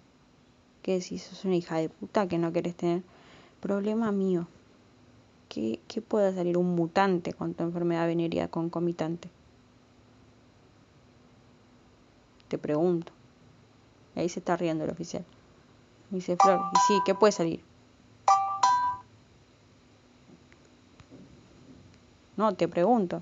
¿Qué 0.82 0.93
decís? 0.99 1.23
¿Sos 1.23 1.45
una 1.45 1.56
hija 1.56 1.78
de 1.78 1.89
puta 1.89 2.28
que 2.28 2.38
no 2.38 2.51
querés 2.51 2.75
tener? 2.75 3.04
Problema 3.60 4.12
mío. 4.12 4.47
¿Qué, 5.49 5.80
qué 5.88 6.01
puede 6.01 6.34
salir 6.34 6.58
un 6.58 6.75
mutante 6.75 7.34
con 7.34 7.54
tu 7.54 7.63
enfermedad 7.63 8.08
venérea 8.08 8.47
concomitante? 8.47 9.30
Te 12.47 12.58
pregunto. 12.58 13.12
ahí 14.15 14.30
se 14.30 14.39
está 14.39 14.56
riendo 14.56 14.84
el 14.86 14.91
oficial. 14.91 15.25
dice 16.10 16.38
Flor, 16.38 16.62
y 16.73 16.80
sí, 16.88 16.99
¿qué 17.06 17.13
puede 17.15 17.32
salir? 17.32 17.63
No, 22.38 22.54
te 22.54 22.67
pregunto 22.67 23.21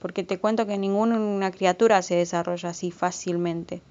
porque 0.00 0.24
te 0.24 0.38
cuento 0.38 0.66
que 0.66 0.78
ninguna 0.78 1.50
criatura 1.50 2.02
se 2.02 2.16
desarrolla 2.16 2.70
así 2.70 2.90
fácilmente, 2.90 3.82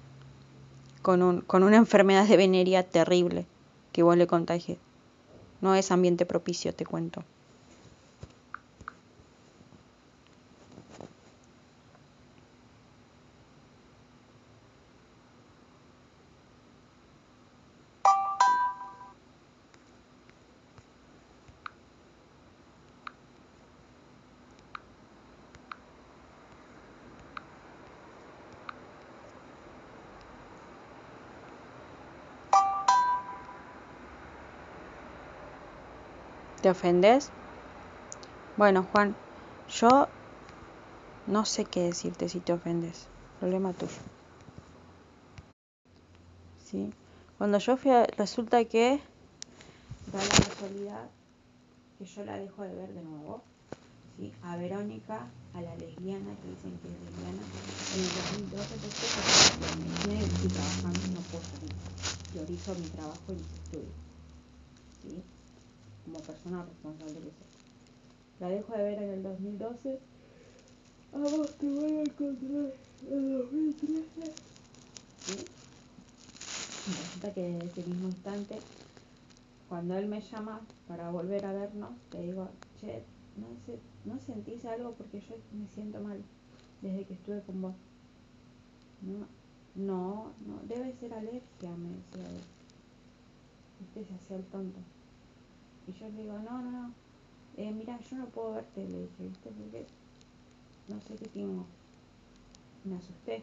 con, 1.02 1.22
un, 1.22 1.40
con 1.40 1.62
una 1.62 1.76
enfermedad 1.76 2.26
de 2.26 2.36
veneria 2.36 2.82
terrible 2.82 3.46
que 3.92 4.02
vos 4.02 4.16
le 4.16 4.26
contagies. 4.26 4.78
No 5.60 5.74
es 5.74 5.90
ambiente 5.90 6.26
propicio, 6.26 6.74
te 6.74 6.84
cuento. 6.84 7.24
¿Te 36.60 36.68
ofendes? 36.68 37.32
Bueno, 38.56 38.86
Juan, 38.92 39.16
yo 39.66 40.08
no 41.26 41.46
sé 41.46 41.64
qué 41.64 41.80
decirte 41.80 42.28
si 42.28 42.40
te 42.40 42.52
ofendes. 42.52 43.08
Problema 43.38 43.72
tuyo. 43.72 43.92
¿Sí? 46.66 46.92
Cuando 47.38 47.56
yo 47.58 47.78
fui 47.78 47.92
a, 47.92 48.04
resulta 48.18 48.62
que 48.66 49.00
da 50.12 50.18
la 50.18 50.28
casualidad 50.28 51.08
que 51.98 52.04
yo 52.04 52.24
la 52.26 52.36
dejo 52.36 52.62
de 52.62 52.74
ver 52.74 52.92
de 52.92 53.02
nuevo. 53.02 53.42
¿sí? 54.18 54.30
A 54.42 54.56
Verónica, 54.58 55.26
a 55.54 55.62
la 55.62 55.74
lesbiana, 55.76 56.36
que 56.42 56.48
dicen 56.48 56.78
que 56.82 56.88
es 56.88 57.00
lesbiana, 57.00 57.42
en 57.94 58.00
el 58.00 58.10
2012 58.50 58.74
porque 58.74 58.86
estoy 58.86 60.48
trabajando, 60.50 61.00
no 61.14 61.20
puedo 61.30 61.42
salir. 61.44 61.72
Priorizo 62.30 62.74
mi 62.74 62.88
trabajo 62.88 63.24
y 63.28 63.32
mis 63.32 63.52
estudios. 63.64 63.94
¿sí? 65.02 65.39
Como 66.04 66.18
persona 66.20 66.64
responsable 66.64 67.14
que 67.14 67.20
soy. 67.20 67.50
La 68.40 68.48
dejo 68.48 68.72
de 68.72 68.82
ver 68.82 69.02
en 69.02 69.10
el 69.10 69.22
2012. 69.22 69.98
A 71.12 71.18
vos 71.18 71.50
te 71.58 71.68
voy 71.68 71.96
a 71.96 72.02
encontrar 72.02 72.72
en 73.10 73.38
2013. 73.38 74.34
¿Sí? 75.26 75.46
Resulta 76.86 77.34
que 77.34 77.42
desde 77.42 77.66
ese 77.66 77.82
mismo 77.88 78.08
instante, 78.08 78.58
cuando 79.68 79.96
él 79.96 80.08
me 80.08 80.20
llama 80.20 80.60
para 80.88 81.10
volver 81.10 81.44
a 81.44 81.52
vernos, 81.52 81.92
le 82.12 82.22
digo, 82.22 82.48
che, 82.80 83.04
no, 83.36 83.46
sé, 83.66 83.78
no 84.04 84.18
sentís 84.20 84.64
algo 84.64 84.92
porque 84.92 85.20
yo 85.20 85.36
me 85.52 85.68
siento 85.68 86.00
mal 86.00 86.22
desde 86.80 87.04
que 87.04 87.14
estuve 87.14 87.42
con 87.42 87.60
vos. 87.60 87.74
No, 89.02 89.26
no, 89.74 90.32
no, 90.46 90.60
debe 90.66 90.92
ser 90.94 91.12
alergia, 91.14 91.70
me 91.76 91.90
decía 91.90 92.30
él. 92.30 92.40
Este 93.82 94.04
se 94.04 94.14
hacía 94.14 94.36
el 94.36 94.44
tonto. 94.44 94.80
Y 95.86 95.92
yo 95.92 96.08
le 96.08 96.22
digo, 96.22 96.38
no, 96.38 96.62
no, 96.62 96.70
no, 96.70 96.94
eh, 97.56 97.72
mira, 97.72 97.98
yo 98.00 98.16
no 98.16 98.26
puedo 98.26 98.54
verte, 98.54 98.86
le 98.86 99.02
dije, 99.02 99.24
¿viste? 99.24 99.50
Porque 99.50 99.86
no 100.88 101.00
sé 101.00 101.16
qué 101.16 101.26
tengo. 101.26 101.64
Me 102.84 102.96
asusté. 102.96 103.42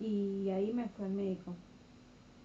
Y 0.00 0.48
ahí 0.50 0.72
me 0.72 0.88
fue 0.88 1.06
al 1.06 1.12
médico. 1.12 1.54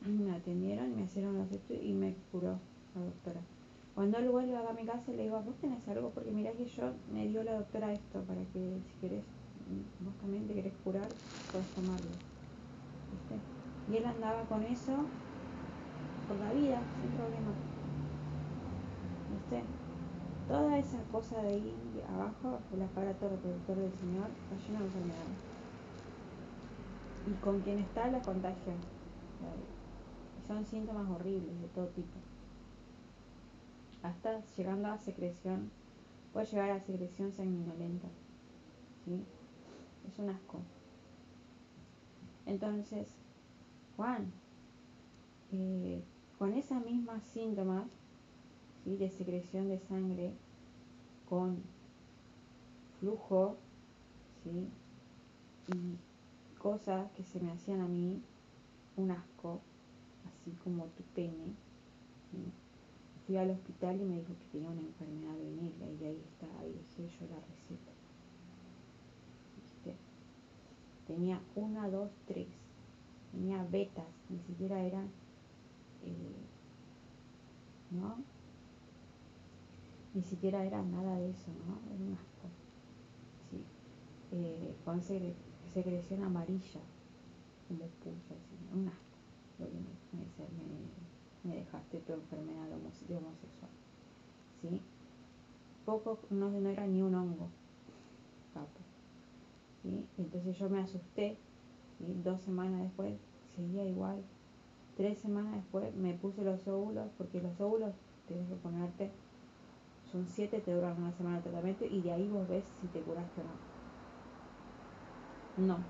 Me 0.06 0.32
atendieron, 0.32 0.96
me 0.96 1.04
hicieron 1.04 1.38
los 1.38 1.52
estudios 1.52 1.84
y 1.84 1.94
me 1.94 2.14
curó 2.32 2.60
la 2.96 3.02
doctora. 3.02 3.42
Cuando 3.96 4.18
él 4.18 4.30
vuelve 4.30 4.56
a 4.58 4.74
mi 4.74 4.86
casa 4.86 5.12
le 5.14 5.24
digo, 5.24 5.42
vos 5.42 5.56
tenés 5.62 5.88
algo, 5.88 6.10
porque 6.12 6.32
mira 6.32 6.52
que 6.52 6.66
yo 6.66 6.92
me 7.14 7.28
dio 7.28 7.44
la 7.44 7.54
doctora 7.54 7.94
esto 7.94 8.22
para 8.26 8.42
que 8.52 8.82
si 8.86 8.94
querés, 9.00 9.24
vos 10.00 10.14
también 10.18 10.46
te 10.48 10.54
querés 10.54 10.74
curar, 10.84 11.08
puedes 11.52 11.68
tomarlo. 11.74 12.10
¿Viste? 13.10 13.40
Y 13.88 13.96
él 13.98 14.06
andaba 14.06 14.46
con 14.48 14.64
eso 14.64 15.06
por 16.28 16.38
la 16.38 16.52
vida 16.54 16.82
sin 17.02 17.12
problema. 17.12 17.52
¿Viste? 19.32 19.64
Toda 20.48 20.78
esa 20.78 21.02
cosa 21.12 21.42
de 21.42 21.48
ahí 21.50 21.74
abajo, 22.14 22.60
el 22.74 22.82
aparato 22.84 23.30
reproductor 23.30 23.78
del 23.78 23.94
Señor, 23.94 24.30
está 24.30 24.68
lleno 24.68 24.86
de. 24.86 24.92
Y 27.32 27.34
con 27.42 27.62
quien 27.62 27.80
está 27.80 28.08
la 28.08 28.22
contagia. 28.22 28.74
Son 30.48 30.64
síntomas 30.66 31.10
horribles 31.10 31.60
de 31.60 31.68
todo 31.70 31.88
tipo. 31.88 32.20
Hasta 34.04 34.42
llegando 34.56 34.90
a 34.90 34.98
secreción, 35.00 35.72
puede 36.32 36.46
llegar 36.46 36.70
a 36.70 36.80
secreción 36.80 37.32
sanguinolenta. 37.32 38.08
¿sí? 39.04 39.24
Es 40.08 40.20
un 40.20 40.30
asco. 40.30 40.60
Entonces, 42.46 43.08
Juan, 43.96 44.32
eh, 45.52 46.04
con 46.38 46.54
esas 46.54 46.84
mismas 46.86 47.24
síntomas 47.24 47.88
¿sí? 48.84 48.96
de 48.98 49.10
secreción 49.10 49.70
de 49.70 49.80
sangre, 49.80 50.32
con 51.30 51.64
flujo, 53.00 53.58
¿sí? 54.44 54.68
y 55.74 55.98
cosas 56.60 57.12
que 57.12 57.24
se 57.24 57.40
me 57.40 57.52
hacían 57.52 57.82
a 57.82 57.88
mí 57.88 58.22
un 58.98 59.12
asco, 59.12 59.62
así 60.28 60.52
como 60.64 60.86
tu 60.86 61.04
pene. 61.16 61.54
Fui 63.26 63.38
al 63.38 63.50
hospital 63.52 64.00
y 64.02 64.04
me 64.04 64.20
dijo 64.20 64.34
que 64.38 64.46
tenía 64.52 64.70
una 64.70 64.82
enfermedad 64.82 65.36
venérea 65.38 65.92
y 66.00 66.06
ahí 66.06 66.22
está, 66.26 66.60
ahí 66.60 66.74
dejé 66.74 67.08
yo 67.08 67.28
la 67.28 67.40
receta. 67.40 67.96
Tenía 71.08 71.40
una, 71.56 71.88
dos, 71.88 72.10
tres. 72.26 72.48
Tenía 73.32 73.64
betas, 73.64 74.08
ni 74.30 74.40
siquiera 74.40 74.82
eran, 74.82 75.10
¿no? 77.92 78.18
Ni 80.14 80.24
siquiera 80.24 80.64
era 80.64 80.82
nada 80.82 81.18
de 81.18 81.30
eso, 81.30 81.52
¿no? 81.68 81.80
Era 81.94 82.04
un 82.04 82.14
asco. 82.14 82.48
Sí. 83.50 83.64
Eh, 84.32 84.76
con 84.86 85.02
secreción 85.02 86.24
amarilla, 86.24 86.82
como 87.68 87.86
puse 87.86 88.34
así, 88.34 88.56
un 88.74 88.88
asco. 88.88 89.02
Lo 89.60 89.68
que 89.68 89.74
me, 89.74 89.86
me, 91.44 91.56
dejaste 91.58 92.00
tu 92.00 92.14
enfermedad 92.14 92.68
de 92.68 92.76
homosexual. 93.18 93.72
¿Sí? 94.62 94.82
Poco, 95.86 96.20
no, 96.30 96.50
no 96.50 96.70
era 96.70 96.88
ni 96.88 97.02
un 97.02 97.14
hongo, 97.14 97.50
capo. 98.54 98.80
Entonces 100.18 100.58
yo 100.58 100.70
me 100.70 100.80
asusté, 100.80 101.38
y 102.00 102.14
dos 102.24 102.42
semanas 102.42 102.82
después 102.82 103.20
seguía 103.56 103.86
igual. 103.86 104.24
Tres 104.96 105.20
semanas 105.20 105.56
después 105.56 105.94
me 105.96 106.14
puse 106.14 106.44
los 106.44 106.66
óvulos, 106.68 107.08
porque 107.18 107.42
los 107.42 107.60
óvulos 107.60 107.94
tienes 108.28 108.48
que 108.48 108.56
ponerte, 108.56 109.12
son 110.12 110.26
siete, 110.26 110.60
te 110.60 110.74
duran 110.74 110.98
una 110.98 111.12
semana 111.12 111.38
de 111.38 111.44
tratamiento 111.44 111.86
y 111.86 112.02
de 112.02 112.14
ahí 112.14 112.30
vos 112.30 112.48
ves 112.48 112.64
si 112.80 112.88
te 112.88 113.02
curaste 113.02 113.42
o 113.42 113.44
no. 113.44 113.76
No, 115.68 115.84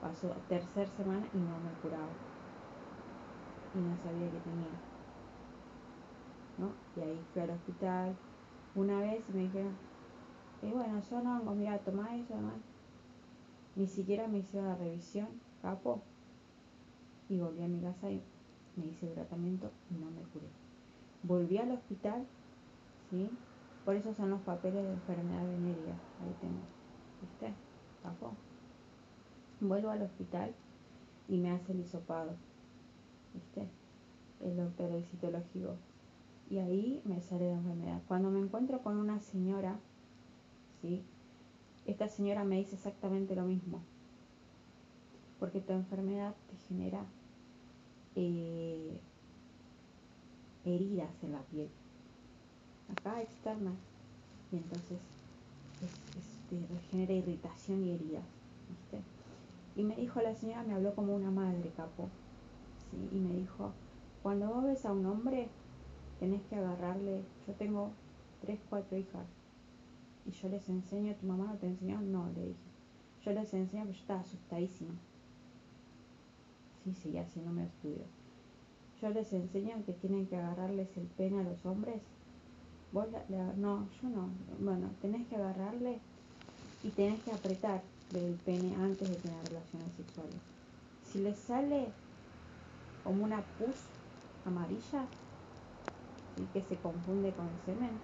pasó 0.00 0.30
tercera 0.48 0.90
semana 0.90 1.28
y 1.32 1.38
no 1.38 1.58
me 1.60 1.70
curaba. 1.82 2.10
Y 3.74 3.78
no 3.78 3.96
sabía 4.02 4.30
que 4.30 4.40
tenía. 4.40 4.70
¿No? 6.58 6.72
Y 6.96 7.00
ahí 7.00 7.24
fui 7.32 7.42
al 7.42 7.50
hospital 7.50 8.16
una 8.74 9.00
vez 9.00 9.24
y 9.28 9.32
me 9.32 9.42
dijeron, 9.42 9.76
y 10.62 10.70
bueno, 10.70 11.02
son 11.02 11.26
hongos, 11.26 11.56
mira, 11.56 11.78
toma 11.78 12.16
eso 12.16 12.34
además 12.34 12.54
ni 13.74 13.86
siquiera 13.86 14.28
me 14.28 14.38
hicieron 14.38 14.68
la 14.68 14.76
revisión, 14.76 15.28
capo. 15.62 16.02
Y 17.28 17.38
volví 17.38 17.62
a 17.62 17.68
mi 17.68 17.80
casa 17.80 18.10
y 18.10 18.22
me 18.76 18.86
hice 18.86 19.06
tratamiento 19.08 19.70
y 19.90 19.94
no 19.94 20.10
me 20.10 20.22
curé. 20.32 20.46
Volví 21.22 21.58
al 21.58 21.72
hospital, 21.72 22.26
¿sí? 23.10 23.30
Por 23.84 23.96
eso 23.96 24.14
son 24.14 24.30
los 24.30 24.40
papeles 24.42 24.84
de 24.84 24.92
enfermedad 24.92 25.44
venérea. 25.44 25.94
Ahí 26.22 26.34
tengo. 26.40 26.62
¿Viste? 27.20 27.54
Vuelvo 29.60 29.90
al 29.90 30.02
hospital 30.02 30.54
y 31.28 31.38
me 31.38 31.50
hace 31.50 31.72
el 31.72 31.80
hisopado. 31.80 32.34
¿Viste? 33.34 33.68
El 34.40 34.56
doctor 34.56 34.90
el 34.90 35.04
citológico. 35.04 35.76
Y 36.50 36.58
ahí 36.58 37.00
me 37.04 37.20
sale 37.20 37.48
la 37.48 37.58
enfermedad. 37.58 38.02
Cuando 38.08 38.30
me 38.30 38.40
encuentro 38.40 38.82
con 38.82 38.96
una 38.96 39.20
señora, 39.20 39.78
¿sí? 40.80 41.04
Esta 41.86 42.08
señora 42.08 42.44
me 42.44 42.56
dice 42.56 42.76
exactamente 42.76 43.34
lo 43.34 43.44
mismo, 43.44 43.80
porque 45.40 45.60
tu 45.60 45.72
enfermedad 45.72 46.34
te 46.48 46.56
genera 46.68 47.04
eh, 48.16 48.98
heridas 50.64 51.10
en 51.22 51.32
la 51.32 51.42
piel, 51.42 51.68
acá 52.90 53.20
externas, 53.22 53.74
y 54.52 54.56
entonces 54.56 54.98
te 56.50 56.80
genera 56.90 57.12
irritación 57.12 57.84
y 57.84 57.92
heridas. 57.92 58.24
¿viste? 58.68 59.02
Y 59.76 59.84
me 59.84 59.96
dijo 59.96 60.20
la 60.20 60.34
señora, 60.34 60.62
me 60.64 60.74
habló 60.74 60.94
como 60.94 61.14
una 61.14 61.30
madre, 61.30 61.72
capo, 61.76 62.08
¿sí? 62.90 63.08
y 63.16 63.18
me 63.18 63.34
dijo, 63.34 63.72
cuando 64.22 64.48
vos 64.48 64.64
ves 64.64 64.84
a 64.84 64.92
un 64.92 65.06
hombre, 65.06 65.48
tenés 66.20 66.42
que 66.42 66.56
agarrarle, 66.56 67.22
yo 67.46 67.54
tengo 67.54 67.90
tres, 68.40 68.60
cuatro 68.68 68.96
hijas, 68.98 69.26
y 70.26 70.30
yo 70.30 70.48
les 70.48 70.68
enseño, 70.68 71.14
¿tu 71.16 71.26
mamá 71.26 71.46
no 71.46 71.58
te 71.58 71.66
enseñó? 71.66 72.00
No, 72.00 72.30
le 72.34 72.46
dije. 72.46 72.72
Yo 73.24 73.32
les 73.32 73.52
enseño, 73.54 73.82
pero 73.82 73.94
yo 73.94 74.00
estaba 74.00 74.20
asustadísima. 74.20 74.94
Sí, 76.84 76.92
seguía 76.94 77.22
haciéndome 77.22 77.64
estudio. 77.64 78.04
Yo 79.00 79.10
les 79.10 79.32
enseño 79.32 79.84
que 79.84 79.92
tienen 79.92 80.26
que 80.26 80.36
agarrarles 80.36 80.96
el 80.96 81.06
pene 81.06 81.40
a 81.40 81.44
los 81.44 81.64
hombres. 81.66 82.02
Vos 82.92 83.06
no, 83.56 83.88
yo 84.00 84.08
no. 84.08 84.28
Bueno, 84.60 84.90
tenés 85.00 85.26
que 85.28 85.36
agarrarle 85.36 86.00
y 86.82 86.90
tenés 86.90 87.22
que 87.22 87.32
apretar 87.32 87.82
el 88.14 88.34
pene 88.44 88.74
antes 88.76 89.08
de 89.08 89.16
tener 89.16 89.44
relaciones 89.44 89.92
sexuales. 89.96 90.42
Si 91.02 91.18
les 91.20 91.38
sale 91.38 91.86
como 93.04 93.24
una 93.24 93.42
pus 93.58 93.78
amarilla, 94.44 95.06
y 96.36 96.46
que 96.46 96.62
se 96.62 96.76
confunde 96.80 97.34
con 97.34 97.48
semen, 97.64 98.00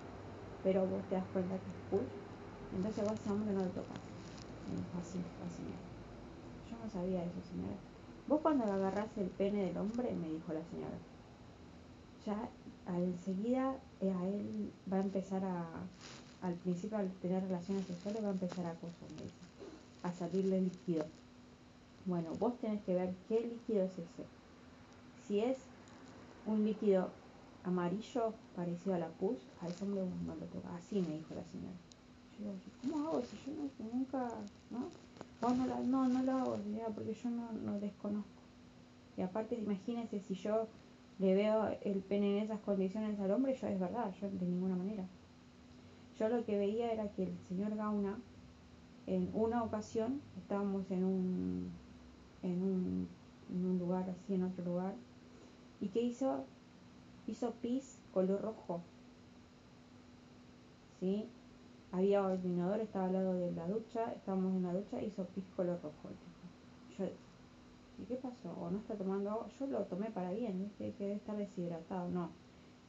pero 0.63 0.87
vos 0.87 1.03
te 1.09 1.15
das 1.15 1.27
cuenta 1.33 1.59
que 1.59 1.71
es 1.71 1.77
pus, 1.91 2.09
entonces 2.73 3.05
vos 3.05 3.27
a 3.27 3.33
hombre 3.33 3.55
no 3.55 3.65
lo 3.65 3.71
tocas. 3.71 3.99
Así, 5.01 5.19
así. 5.47 5.65
Yo 6.71 6.77
no 6.77 6.89
sabía 6.91 7.25
eso, 7.25 7.41
señora. 7.43 7.98
Vos 8.29 8.41
cuando 8.43 8.65
agarrás 8.65 9.09
el 9.17 9.29
pene 9.29 9.65
del 9.65 9.79
hombre, 9.79 10.15
me 10.15 10.29
dijo 10.29 10.53
la 10.53 10.63
señora, 10.65 10.99
ya 12.27 12.51
enseguida 12.95 13.75
eh, 14.03 14.13
a 14.13 14.27
él 14.29 14.71
va 14.93 14.99
a 14.99 15.01
empezar 15.01 15.43
a, 15.45 15.65
al 16.43 16.55
principio 16.55 16.99
al 16.99 17.11
tener 17.23 17.43
relaciones 17.43 17.87
sexuales 17.87 18.23
va 18.23 18.29
a 18.29 18.33
empezar 18.33 18.67
a 18.67 18.75
cosas, 18.75 19.09
a 20.03 20.13
salirle 20.13 20.61
líquido. 20.61 21.07
Bueno, 22.05 22.33
vos 22.39 22.59
tenés 22.59 22.83
que 22.83 22.95
ver 22.95 23.15
qué 23.29 23.41
líquido 23.41 23.85
es 23.85 23.93
ese. 23.93 24.25
Si 25.27 25.41
es 25.41 25.57
un 26.47 26.65
líquido 26.65 27.09
amarillo 27.65 28.35
parecido 28.55 28.95
a 28.95 28.99
la 28.99 29.09
pus, 29.09 29.39
a 29.63 29.69
ese 29.69 29.85
hombre 29.85 30.03
no 30.27 30.35
lo 30.35 30.47
toca. 30.47 30.75
Así 30.77 31.01
me 31.01 31.17
dijo 31.17 31.35
la 31.35 31.45
señora. 31.45 31.77
Yo 32.39 32.45
digo, 32.45 32.55
¿cómo 32.83 33.09
hago 33.09 33.23
si 33.23 33.37
yo 33.45 33.53
nunca, 33.93 34.29
no, 34.71 34.89
no, 35.85 36.09
no 36.09 36.23
lo 36.23 36.33
hago, 36.33 36.57
porque 36.91 37.15
yo 37.15 37.31
no, 37.31 37.53
no 37.53 37.79
desconozco. 37.79 38.43
Y 39.17 39.23
aparte, 39.23 39.57
imagínense 39.57 40.21
si 40.21 40.35
yo 40.35 40.69
le 41.19 41.35
veo 41.35 41.77
el 41.83 42.01
pene 42.01 42.39
en 42.39 42.45
esas 42.45 42.61
condiciones 42.61 43.19
al 43.19 43.31
hombre, 43.33 43.55
yo 43.55 43.67
es 43.67 43.81
verdad, 43.81 44.13
yo 44.21 44.31
de 44.31 44.47
ninguna 44.47 44.77
manera. 44.77 45.05
Yo 46.19 46.29
lo 46.29 46.45
que 46.45 46.59
veía 46.59 46.93
era 46.93 47.09
que 47.13 47.25
el 47.25 47.39
señor 47.49 47.75
Gauna, 47.77 48.19
en 49.07 49.31
una 49.35 49.63
ocasión, 49.63 50.21
estábamos 50.37 50.91
en 50.91 51.05
un, 51.05 51.71
en 52.43 52.63
un, 52.63 53.09
en 53.51 53.65
un 53.65 53.79
lugar 53.79 54.09
así, 54.11 54.35
en 54.35 54.45
otro 54.45 54.65
lugar, 54.65 54.95
y 55.81 55.89
que 55.89 56.03
hizo 56.03 56.45
hizo 57.29 57.53
pis 57.61 58.01
color 58.13 58.41
rojo. 58.41 58.83
¿Sí? 60.99 61.29
Había 61.93 62.21
el 62.33 62.81
estaba 62.81 63.07
al 63.07 63.13
lado 63.13 63.35
de 63.35 63.53
la 63.53 63.69
ducha, 63.69 64.13
estábamos 64.13 64.55
en 64.57 64.63
la 64.65 64.73
ducha, 64.73 65.01
hizo 65.03 65.25
pis 65.27 65.45
color 65.57 65.81
rojo. 65.83 66.11
¿Y 67.99 68.05
qué 68.05 68.17
pasó? 68.17 68.53
¿O 68.53 68.71
no 68.71 68.79
está 68.79 68.95
tomando 68.97 69.31
agua? 69.31 69.49
Yo 69.59 69.67
lo 69.67 69.85
tomé 69.85 70.11
para 70.11 70.33
bien, 70.33 70.59
¿viste? 70.61 70.93
Que 70.95 71.05
debe 71.05 71.17
estar 71.17 71.37
deshidratado. 71.37 72.09
No, 72.09 72.31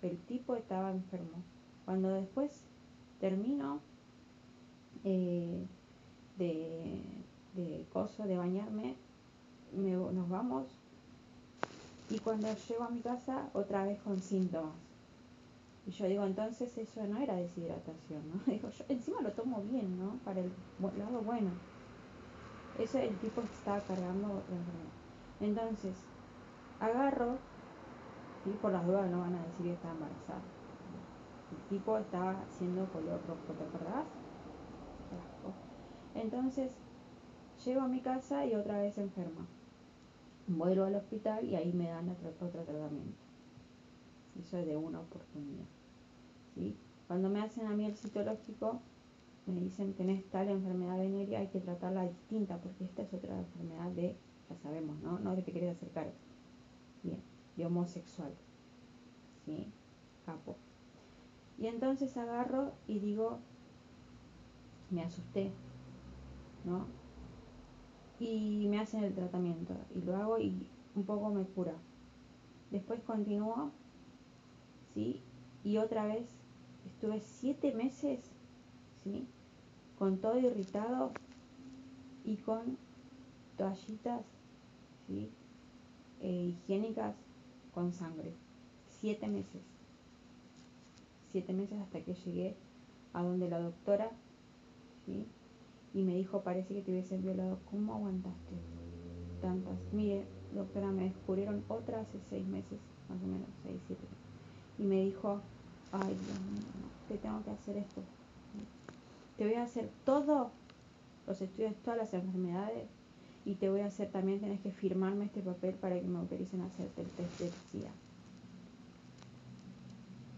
el 0.01 0.17
tipo 0.25 0.55
estaba 0.55 0.91
enfermo. 0.91 1.43
Cuando 1.85 2.09
después 2.09 2.63
termino 3.19 3.81
eh, 5.03 5.65
de, 6.37 7.01
de 7.55 7.85
coso, 7.91 8.23
de 8.25 8.37
bañarme, 8.37 8.95
nos 9.73 10.29
vamos 10.29 10.65
y 12.09 12.17
cuando 12.19 12.47
llego 12.55 12.83
a 12.83 12.89
mi 12.89 13.01
casa, 13.01 13.49
otra 13.53 13.85
vez 13.85 13.99
con 14.01 14.19
síntomas. 14.19 14.73
Y 15.85 15.91
yo 15.91 16.07
digo, 16.07 16.25
entonces 16.25 16.77
eso 16.77 17.05
no 17.07 17.19
era 17.19 17.35
deshidratación, 17.35 18.21
¿no? 18.29 18.41
Digo, 18.51 18.69
yo 18.69 18.85
encima 18.89 19.21
lo 19.21 19.31
tomo 19.33 19.61
bien, 19.61 19.97
¿no? 19.97 20.19
Para 20.23 20.41
el 20.41 20.51
lado 20.97 21.21
bueno. 21.21 21.51
Eso 22.73 22.97
el 22.97 23.19
tipo 23.19 23.41
estaba 23.43 23.85
cargando 23.85 24.43
la 24.49 24.55
enfermedad. 24.55 24.98
Entonces, 25.41 25.95
agarro 26.79 27.37
¿sí? 28.43 28.51
Por 28.61 28.71
las 28.71 28.85
dudas 28.85 29.09
no 29.09 29.19
van 29.19 29.35
a 29.35 29.43
decir 29.43 29.65
que 29.65 29.73
está 29.73 29.91
embarazada. 29.91 30.41
El 31.51 31.77
tipo 31.77 31.97
estaba 31.97 32.41
haciendo 32.41 32.85
color 32.91 33.19
rojo, 33.27 33.53
¿te 33.53 33.63
acordás? 33.63 34.05
Entonces, 36.15 36.71
llego 37.65 37.81
a 37.81 37.87
mi 37.87 38.01
casa 38.01 38.45
y 38.45 38.55
otra 38.55 38.79
vez 38.79 38.97
enferma. 38.97 39.47
Vuelvo 40.47 40.85
al 40.85 40.95
hospital 40.95 41.45
y 41.45 41.55
ahí 41.55 41.73
me 41.73 41.89
dan 41.89 42.09
otro, 42.09 42.29
otro 42.29 42.63
tratamiento. 42.63 43.17
Eso 44.39 44.57
es 44.57 44.65
de 44.65 44.75
una 44.75 44.99
oportunidad. 44.99 45.65
¿sí? 46.55 46.75
Cuando 47.07 47.29
me 47.29 47.41
hacen 47.41 47.67
a 47.67 47.75
mí 47.75 47.85
el 47.85 47.95
citológico, 47.95 48.81
me 49.45 49.61
dicen 49.61 49.93
tenés 49.93 50.25
tal 50.29 50.49
enfermedad 50.49 50.97
venérea, 50.97 51.39
hay 51.39 51.47
que 51.47 51.59
tratarla 51.59 52.03
distinta, 52.03 52.57
porque 52.57 52.85
esta 52.85 53.01
es 53.01 53.13
otra 53.13 53.37
enfermedad 53.37 53.91
de, 53.91 54.15
ya 54.49 54.57
sabemos, 54.57 54.99
¿no? 55.01 55.19
No 55.19 55.35
que 55.35 55.43
te 55.43 55.51
querés 55.51 55.75
acercar. 55.75 56.11
Bien, 57.03 57.21
de 57.55 57.65
homosexual. 57.65 58.33
¿Sí? 59.45 59.71
Capo. 60.25 60.55
Y 61.57 61.67
entonces 61.67 62.15
agarro 62.17 62.71
y 62.87 62.99
digo, 62.99 63.39
me 64.89 65.03
asusté, 65.03 65.51
¿no? 66.65 66.85
Y 68.19 68.67
me 68.69 68.79
hacen 68.79 69.03
el 69.03 69.13
tratamiento 69.13 69.73
y 69.93 70.01
lo 70.01 70.15
hago 70.15 70.39
y 70.39 70.67
un 70.95 71.03
poco 71.03 71.29
me 71.29 71.43
cura. 71.43 71.73
Después 72.71 73.01
continúo, 73.01 73.71
¿sí? 74.93 75.21
Y 75.63 75.77
otra 75.77 76.05
vez 76.05 76.29
estuve 76.85 77.19
siete 77.21 77.73
meses, 77.73 78.31
¿sí? 79.03 79.27
Con 79.97 80.19
todo 80.19 80.37
irritado 80.39 81.11
y 82.23 82.37
con 82.37 82.77
toallitas, 83.57 84.25
¿sí? 85.09 85.29
Eh, 86.21 86.55
higiénicas 86.55 87.15
con 87.73 87.91
sangre. 87.91 88.31
Siete 88.87 89.27
meses. 89.27 89.61
Siete 91.31 91.51
meses 91.53 91.79
hasta 91.81 92.01
que 92.01 92.13
llegué 92.13 92.55
a 93.13 93.21
donde 93.23 93.49
la 93.49 93.59
doctora, 93.59 94.11
y 95.07 96.03
me 96.03 96.15
dijo, 96.15 96.43
parece 96.43 96.75
que 96.75 96.81
te 96.81 96.91
hubiesen 96.91 97.23
violado. 97.23 97.59
¿Cómo 97.71 97.95
aguantaste 97.95 98.53
tantas? 99.41 99.75
Mire, 99.91 100.25
doctora, 100.53 100.91
me 100.91 101.05
descubrieron 101.05 101.63
otra 101.67 102.01
hace 102.01 102.19
seis 102.29 102.45
meses, 102.45 102.79
más 103.09 103.21
o 103.23 103.25
menos, 103.25 103.47
seis, 103.63 103.81
siete. 103.87 104.03
Y 104.77 104.83
me 104.83 105.03
dijo, 105.05 105.41
ay, 105.91 106.09
Dios 106.13 106.41
mío, 106.51 106.61
te 107.07 107.17
tengo 107.17 107.43
que 107.43 107.49
hacer 107.49 107.77
esto. 107.77 108.01
Te 109.37 109.45
voy 109.45 109.55
a 109.55 109.63
hacer 109.63 109.89
todos 110.05 110.51
los 111.25 111.41
estudios, 111.41 111.73
todas 111.83 111.97
las 111.97 112.13
enfermedades, 112.13 112.87
y 113.49 113.55
te 113.55 113.67
voy 113.67 113.81
a 113.81 113.87
hacer 113.87 114.11
también, 114.11 114.39
tienes 114.39 114.61
que 114.61 114.71
firmarme 114.71 115.25
este 115.25 115.41
papel 115.41 115.73
para 115.73 115.99
que 115.99 116.05
me 116.05 116.19
autoricen 116.19 116.61
a 116.61 116.67
hacerte 116.67 117.01
el 117.01 117.07
test 117.07 117.39
de 117.39 117.51
SIDA. 117.71 117.89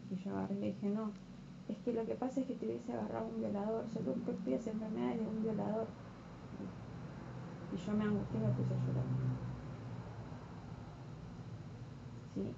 Y 0.10 0.16
yo 0.16 0.32
agarré 0.32 0.56
y 0.56 0.60
le 0.60 0.66
dije, 0.68 0.88
no, 0.88 1.12
es 1.68 1.78
que 1.80 1.92
lo 1.92 2.06
que 2.06 2.16
pasa 2.16 2.40
es 2.40 2.48
que 2.48 2.54
te 2.56 2.66
hubiese 2.68 2.94
agarrado 2.94 3.28
un 3.28 3.42
violador, 3.42 3.86
solo 3.90 4.14
propias 4.14 4.66
enfermedades 4.66 5.20
de 5.20 5.28
un 5.28 5.44
violador. 5.44 5.88
Y 7.74 7.86
yo 7.86 7.92
me 7.92 8.06
angustié 8.06 8.40
y 8.40 8.44
me 8.44 8.50
puse 8.54 8.74
a. 8.74 8.78
¿Sí? 12.34 12.54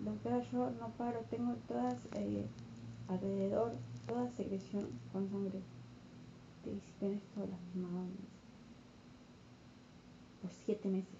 Doctora, 0.00 0.40
yo 0.50 0.70
no 0.70 0.88
paro, 0.96 1.20
tengo 1.28 1.54
todas 1.68 2.08
eh, 2.14 2.46
alrededor, 3.08 3.74
toda 4.06 4.30
secreción 4.30 4.88
con 5.12 5.28
sangre. 5.28 5.60
Te 6.64 6.70
dice, 6.70 6.92
tenés 6.98 7.22
todo 7.34 7.46
lastimado. 7.46 8.37
Por 10.42 10.50
siete 10.52 10.88
meses. 10.88 11.18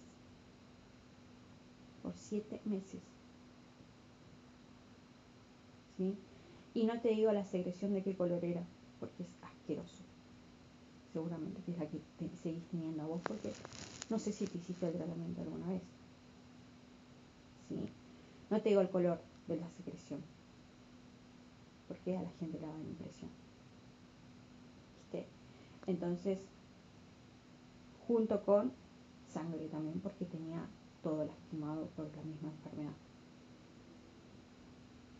Por 2.02 2.14
siete 2.14 2.60
meses. 2.64 3.00
¿Sí? 5.96 6.16
Y 6.74 6.84
no 6.84 7.00
te 7.00 7.08
digo 7.08 7.32
la 7.32 7.44
secreción 7.44 7.92
de 7.94 8.02
qué 8.02 8.14
color 8.14 8.44
era, 8.44 8.62
porque 9.00 9.24
es 9.24 9.28
asqueroso. 9.42 10.04
Seguramente 11.12 11.60
que 11.62 11.72
es 11.72 11.78
la 11.78 11.86
que 11.86 12.00
seguís 12.42 12.64
teniendo 12.70 13.02
a 13.02 13.06
vos, 13.06 13.20
porque 13.26 13.52
no 14.08 14.18
sé 14.18 14.32
si 14.32 14.46
te 14.46 14.58
hiciste 14.58 14.86
el 14.86 14.94
tratamiento 14.94 15.40
alguna 15.40 15.66
vez. 15.66 15.82
¿Sí? 17.68 17.88
No 18.50 18.60
te 18.60 18.68
digo 18.68 18.80
el 18.80 18.90
color 18.90 19.20
de 19.48 19.56
la 19.56 19.68
secreción, 19.70 20.20
porque 21.88 22.16
a 22.16 22.22
la 22.22 22.30
gente 22.38 22.58
le 22.60 22.66
da 22.66 22.78
impresión. 22.78 23.30
¿Viste? 25.02 25.26
Entonces, 25.86 26.38
junto 28.06 28.42
con 28.44 28.72
sangre 29.28 29.68
también, 29.68 30.00
porque 30.00 30.24
tenía 30.24 30.66
todo 31.02 31.24
lastimado 31.24 31.86
por 31.96 32.06
la 32.16 32.22
misma 32.22 32.48
enfermedad. 32.48 32.96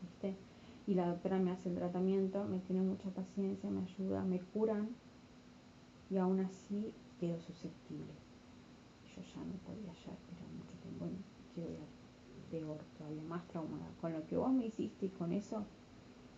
¿Viste? 0.03 0.37
y 0.89 0.95
la 0.95 1.07
doctora 1.07 1.39
me 1.39 1.51
hace 1.51 1.69
el 1.69 1.75
tratamiento, 1.75 2.45
me 2.45 2.61
tiene 2.61 2.81
mucha 2.81 3.11
paciencia, 3.11 3.69
me 3.69 3.83
ayuda, 3.83 4.25
me 4.25 4.41
curan 4.41 4.89
y 6.09 6.17
aún 6.17 6.41
así 6.41 6.95
quedo 7.21 7.39
susceptible. 7.43 8.15
Yo 9.15 9.23
ya 9.23 9.45
no 9.45 9.53
podía 9.67 9.93
ya 9.93 10.13
esperar 10.13 10.49
mucho 10.57 10.73
tiempo, 10.81 11.05
quiero 11.55 11.73
ir 11.73 11.79
peor, 12.51 12.79
todavía 12.97 13.23
más 13.25 13.47
traumada. 13.49 13.87
Con 14.01 14.15
lo 14.15 14.27
que 14.27 14.39
vos 14.39 14.51
me 14.51 14.65
hiciste 14.65 15.05
y 15.05 15.11
con 15.11 15.33
eso, 15.33 15.67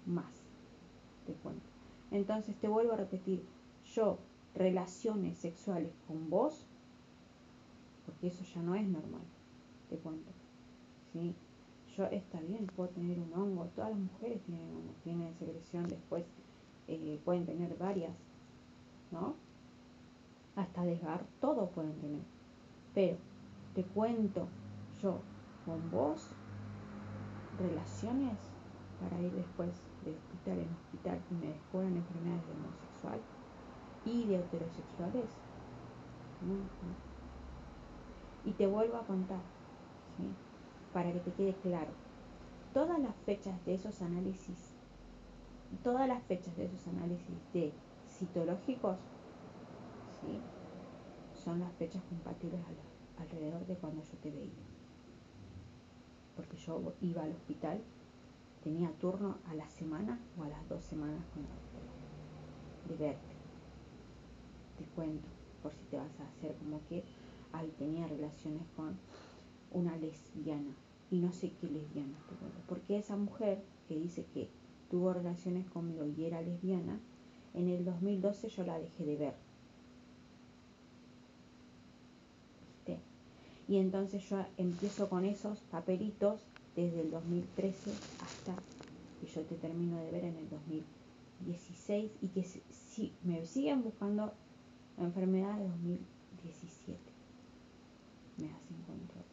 más, 0.04 0.42
te 1.26 1.33
cuento. 1.35 1.70
Entonces 2.11 2.56
te 2.56 2.66
vuelvo 2.66 2.94
a 2.94 2.96
repetir, 2.96 3.44
yo 3.94 4.18
relaciones 4.56 5.38
sexuales 5.38 5.92
con 6.09 6.28
vos, 6.28 6.66
porque 8.07 8.29
eso 8.29 8.45
ya 8.45 8.63
no 8.63 8.75
es 8.75 8.87
normal, 8.87 9.23
te 9.89 9.97
cuento. 9.97 10.33
¿sí? 11.13 11.35
yo 11.97 12.05
está 12.07 12.41
bien, 12.41 12.67
puedo 12.67 12.89
tener 12.91 13.19
un 13.19 13.33
hongo, 13.33 13.67
todas 13.75 13.91
las 13.91 13.99
mujeres 13.99 14.43
tienen 14.45 14.71
hongo, 14.75 14.95
tienen 15.03 15.35
secreción, 15.35 15.89
después 15.89 16.25
eh, 16.89 17.21
pueden 17.25 17.47
tener 17.47 17.77
varias, 17.77 18.13
¿no? 19.11 19.35
Hasta 20.57 20.85
desgar, 20.85 21.27
todos 21.41 21.71
pueden 21.71 21.99
tener. 22.01 22.23
Pero 22.95 23.19
te 23.75 23.85
cuento 23.85 24.49
yo 25.01 25.23
con 25.65 25.91
vos 25.91 26.35
relaciones 27.59 28.39
para 28.99 29.21
ir 29.21 29.33
después 29.33 29.71
de 30.05 30.13
hospital 30.17 30.59
en 30.59 30.73
hospital 30.73 31.21
y 31.31 31.35
me 31.35 31.47
descubran 31.53 31.97
enfermedades 31.97 32.47
de 32.47 32.53
homosexual 32.53 33.21
y 34.05 34.27
de 34.27 34.37
heterosexuales. 34.37 35.31
Y 38.44 38.53
te 38.55 38.66
vuelvo 38.66 38.96
a 38.96 39.07
contar, 39.07 39.42
para 40.92 41.12
que 41.12 41.20
te 41.20 41.33
quede 41.33 41.55
claro. 41.62 41.92
Todas 42.72 42.98
las 43.00 43.14
fechas 43.24 43.64
de 43.64 43.74
esos 43.74 44.00
análisis, 44.03 44.74
todas 45.83 46.09
las 46.09 46.22
fechas 46.24 46.57
de 46.57 46.66
esos 46.66 46.87
análisis 46.87 47.37
de 47.53 47.72
citológicos, 48.09 48.98
son 51.44 51.61
las 51.61 51.72
fechas 51.74 52.03
compatibles 52.09 52.61
alrededor 53.18 53.66
de 53.66 53.74
cuando 53.76 54.03
yo 54.03 54.18
te 54.18 54.31
veía. 54.31 54.50
Porque 56.37 56.57
yo 56.59 56.92
iba 57.00 57.22
al 57.22 57.33
hospital, 57.33 57.81
tenía 58.62 58.90
turno 59.00 59.37
a 59.46 59.55
la 59.55 59.68
semana 59.68 60.18
o 60.38 60.44
a 60.44 60.48
las 60.48 60.68
dos 60.68 60.83
semanas 60.85 61.24
con 61.35 61.42
doctora 61.42 61.90
de 62.88 62.96
verte. 62.96 63.35
Te 64.79 64.85
cuento, 64.94 65.29
por 65.62 65.73
si 65.73 65.85
te 65.90 65.96
vas 65.96 66.21
a 66.21 66.25
hacer 66.29 66.54
como 66.56 66.81
que 66.88 67.04
ahí 67.53 67.73
tenía 67.79 68.07
relaciones 68.07 68.63
con 68.77 68.96
una 69.73 69.96
lesbiana. 69.96 70.75
Y 71.11 71.19
no 71.19 71.33
sé 71.33 71.53
qué 71.61 71.69
lesbiana, 71.69 72.15
porque 72.69 72.96
esa 72.96 73.17
mujer 73.17 73.61
que 73.88 73.98
dice 73.98 74.25
que 74.33 74.48
tuvo 74.90 75.13
relaciones 75.13 75.69
conmigo 75.69 76.05
y 76.07 76.25
era 76.25 76.40
lesbiana, 76.40 77.01
en 77.55 77.69
el 77.69 77.85
2012 77.85 78.48
yo 78.48 78.65
la 78.65 78.79
dejé 78.79 79.05
de 79.05 79.17
ver. 79.17 79.35
¿Viste? 82.61 83.01
Y 83.69 83.79
entonces 83.79 84.29
yo 84.29 84.44
empiezo 84.57 85.09
con 85.09 85.25
esos 85.25 85.59
papelitos 85.63 86.40
desde 86.77 87.01
el 87.01 87.11
2013 87.11 87.90
hasta 88.23 88.55
que 89.21 89.27
yo 89.27 89.42
te 89.42 89.57
termino 89.57 89.98
de 89.98 90.11
ver 90.13 90.25
en 90.25 90.37
el 90.37 90.48
2016 90.48 92.13
y 92.23 92.29
que 92.29 92.44
si, 92.44 93.13
me 93.25 93.44
siguen 93.46 93.83
buscando 93.83 94.33
la 94.96 95.05
enfermedad 95.05 95.59
de 95.59 95.69
2017 95.69 97.10
me 98.41 98.53
hacen 98.53 98.83
control 98.87 99.25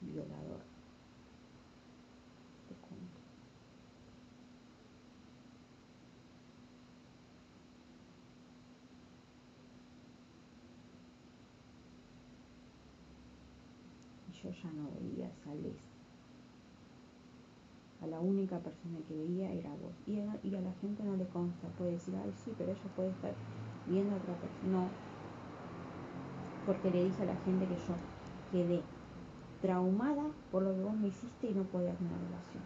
violador. 0.00 0.60
Yo 14.42 14.50
ya 14.50 14.70
no 14.72 14.90
veía 15.00 15.26
a 15.26 15.44
Sales. 15.44 15.72
A 18.02 18.06
la 18.06 18.20
única 18.20 18.58
persona 18.58 18.98
que 19.08 19.14
veía 19.16 19.50
era 19.50 19.70
vos. 19.70 19.94
Y 20.06 20.20
a, 20.20 20.38
y 20.42 20.54
a 20.54 20.60
la 20.60 20.72
gente 20.82 21.02
no 21.02 21.16
le 21.16 21.26
consta. 21.28 21.66
Puede 21.78 21.92
decir, 21.92 22.14
ay, 22.16 22.30
sí, 22.44 22.52
pero 22.58 22.72
ella 22.72 22.90
puede 22.94 23.08
estar 23.08 23.32
viendo 23.86 24.14
a 24.14 24.18
otra 24.18 24.34
persona. 24.38 24.70
No. 24.70 25.13
Porque 26.66 26.90
le 26.90 27.04
dije 27.04 27.22
a 27.22 27.26
la 27.26 27.36
gente 27.36 27.66
que 27.68 27.76
yo 27.76 27.94
quedé 28.50 28.82
traumada 29.60 30.30
por 30.50 30.62
lo 30.62 30.74
que 30.74 30.82
vos 30.82 30.96
me 30.96 31.08
hiciste 31.08 31.48
y 31.48 31.54
no 31.54 31.64
podía 31.64 31.94
tener 31.96 32.18
relación. 32.18 32.62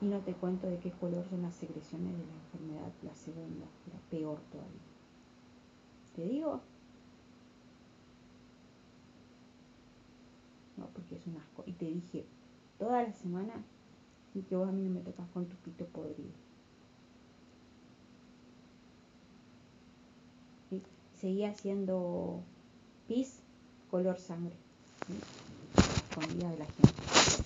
Y 0.00 0.08
no 0.08 0.20
te 0.20 0.34
cuento 0.34 0.66
de 0.68 0.78
qué 0.78 0.92
color 0.92 1.26
son 1.28 1.42
las 1.42 1.54
secreciones 1.54 2.16
de 2.18 2.26
la 2.26 2.34
enfermedad, 2.34 2.92
la 3.02 3.14
segunda, 3.14 3.66
la 3.92 3.98
peor 4.10 4.40
todavía. 4.52 4.86
¿Te 6.14 6.22
digo? 6.26 6.60
No, 10.76 10.86
porque 10.92 11.16
es 11.16 11.26
un 11.26 11.36
asco. 11.38 11.64
Y 11.66 11.72
te 11.72 11.86
dije 11.86 12.24
toda 12.78 13.02
la 13.02 13.12
semana 13.12 13.64
y 14.34 14.42
que 14.42 14.56
vos 14.56 14.68
a 14.68 14.72
mí 14.72 14.82
no 14.82 14.90
me 14.90 15.00
tocas 15.00 15.28
con 15.30 15.46
tu 15.46 15.56
pito 15.56 15.86
podrido. 15.86 16.45
Seguía 21.20 21.54
siendo 21.54 22.42
pis 23.08 23.40
color 23.90 24.18
sangre. 24.18 24.54
¿sí? 25.06 25.14
Escondida 26.10 26.50
de 26.50 26.58
la 26.58 26.64
gente. 26.66 27.45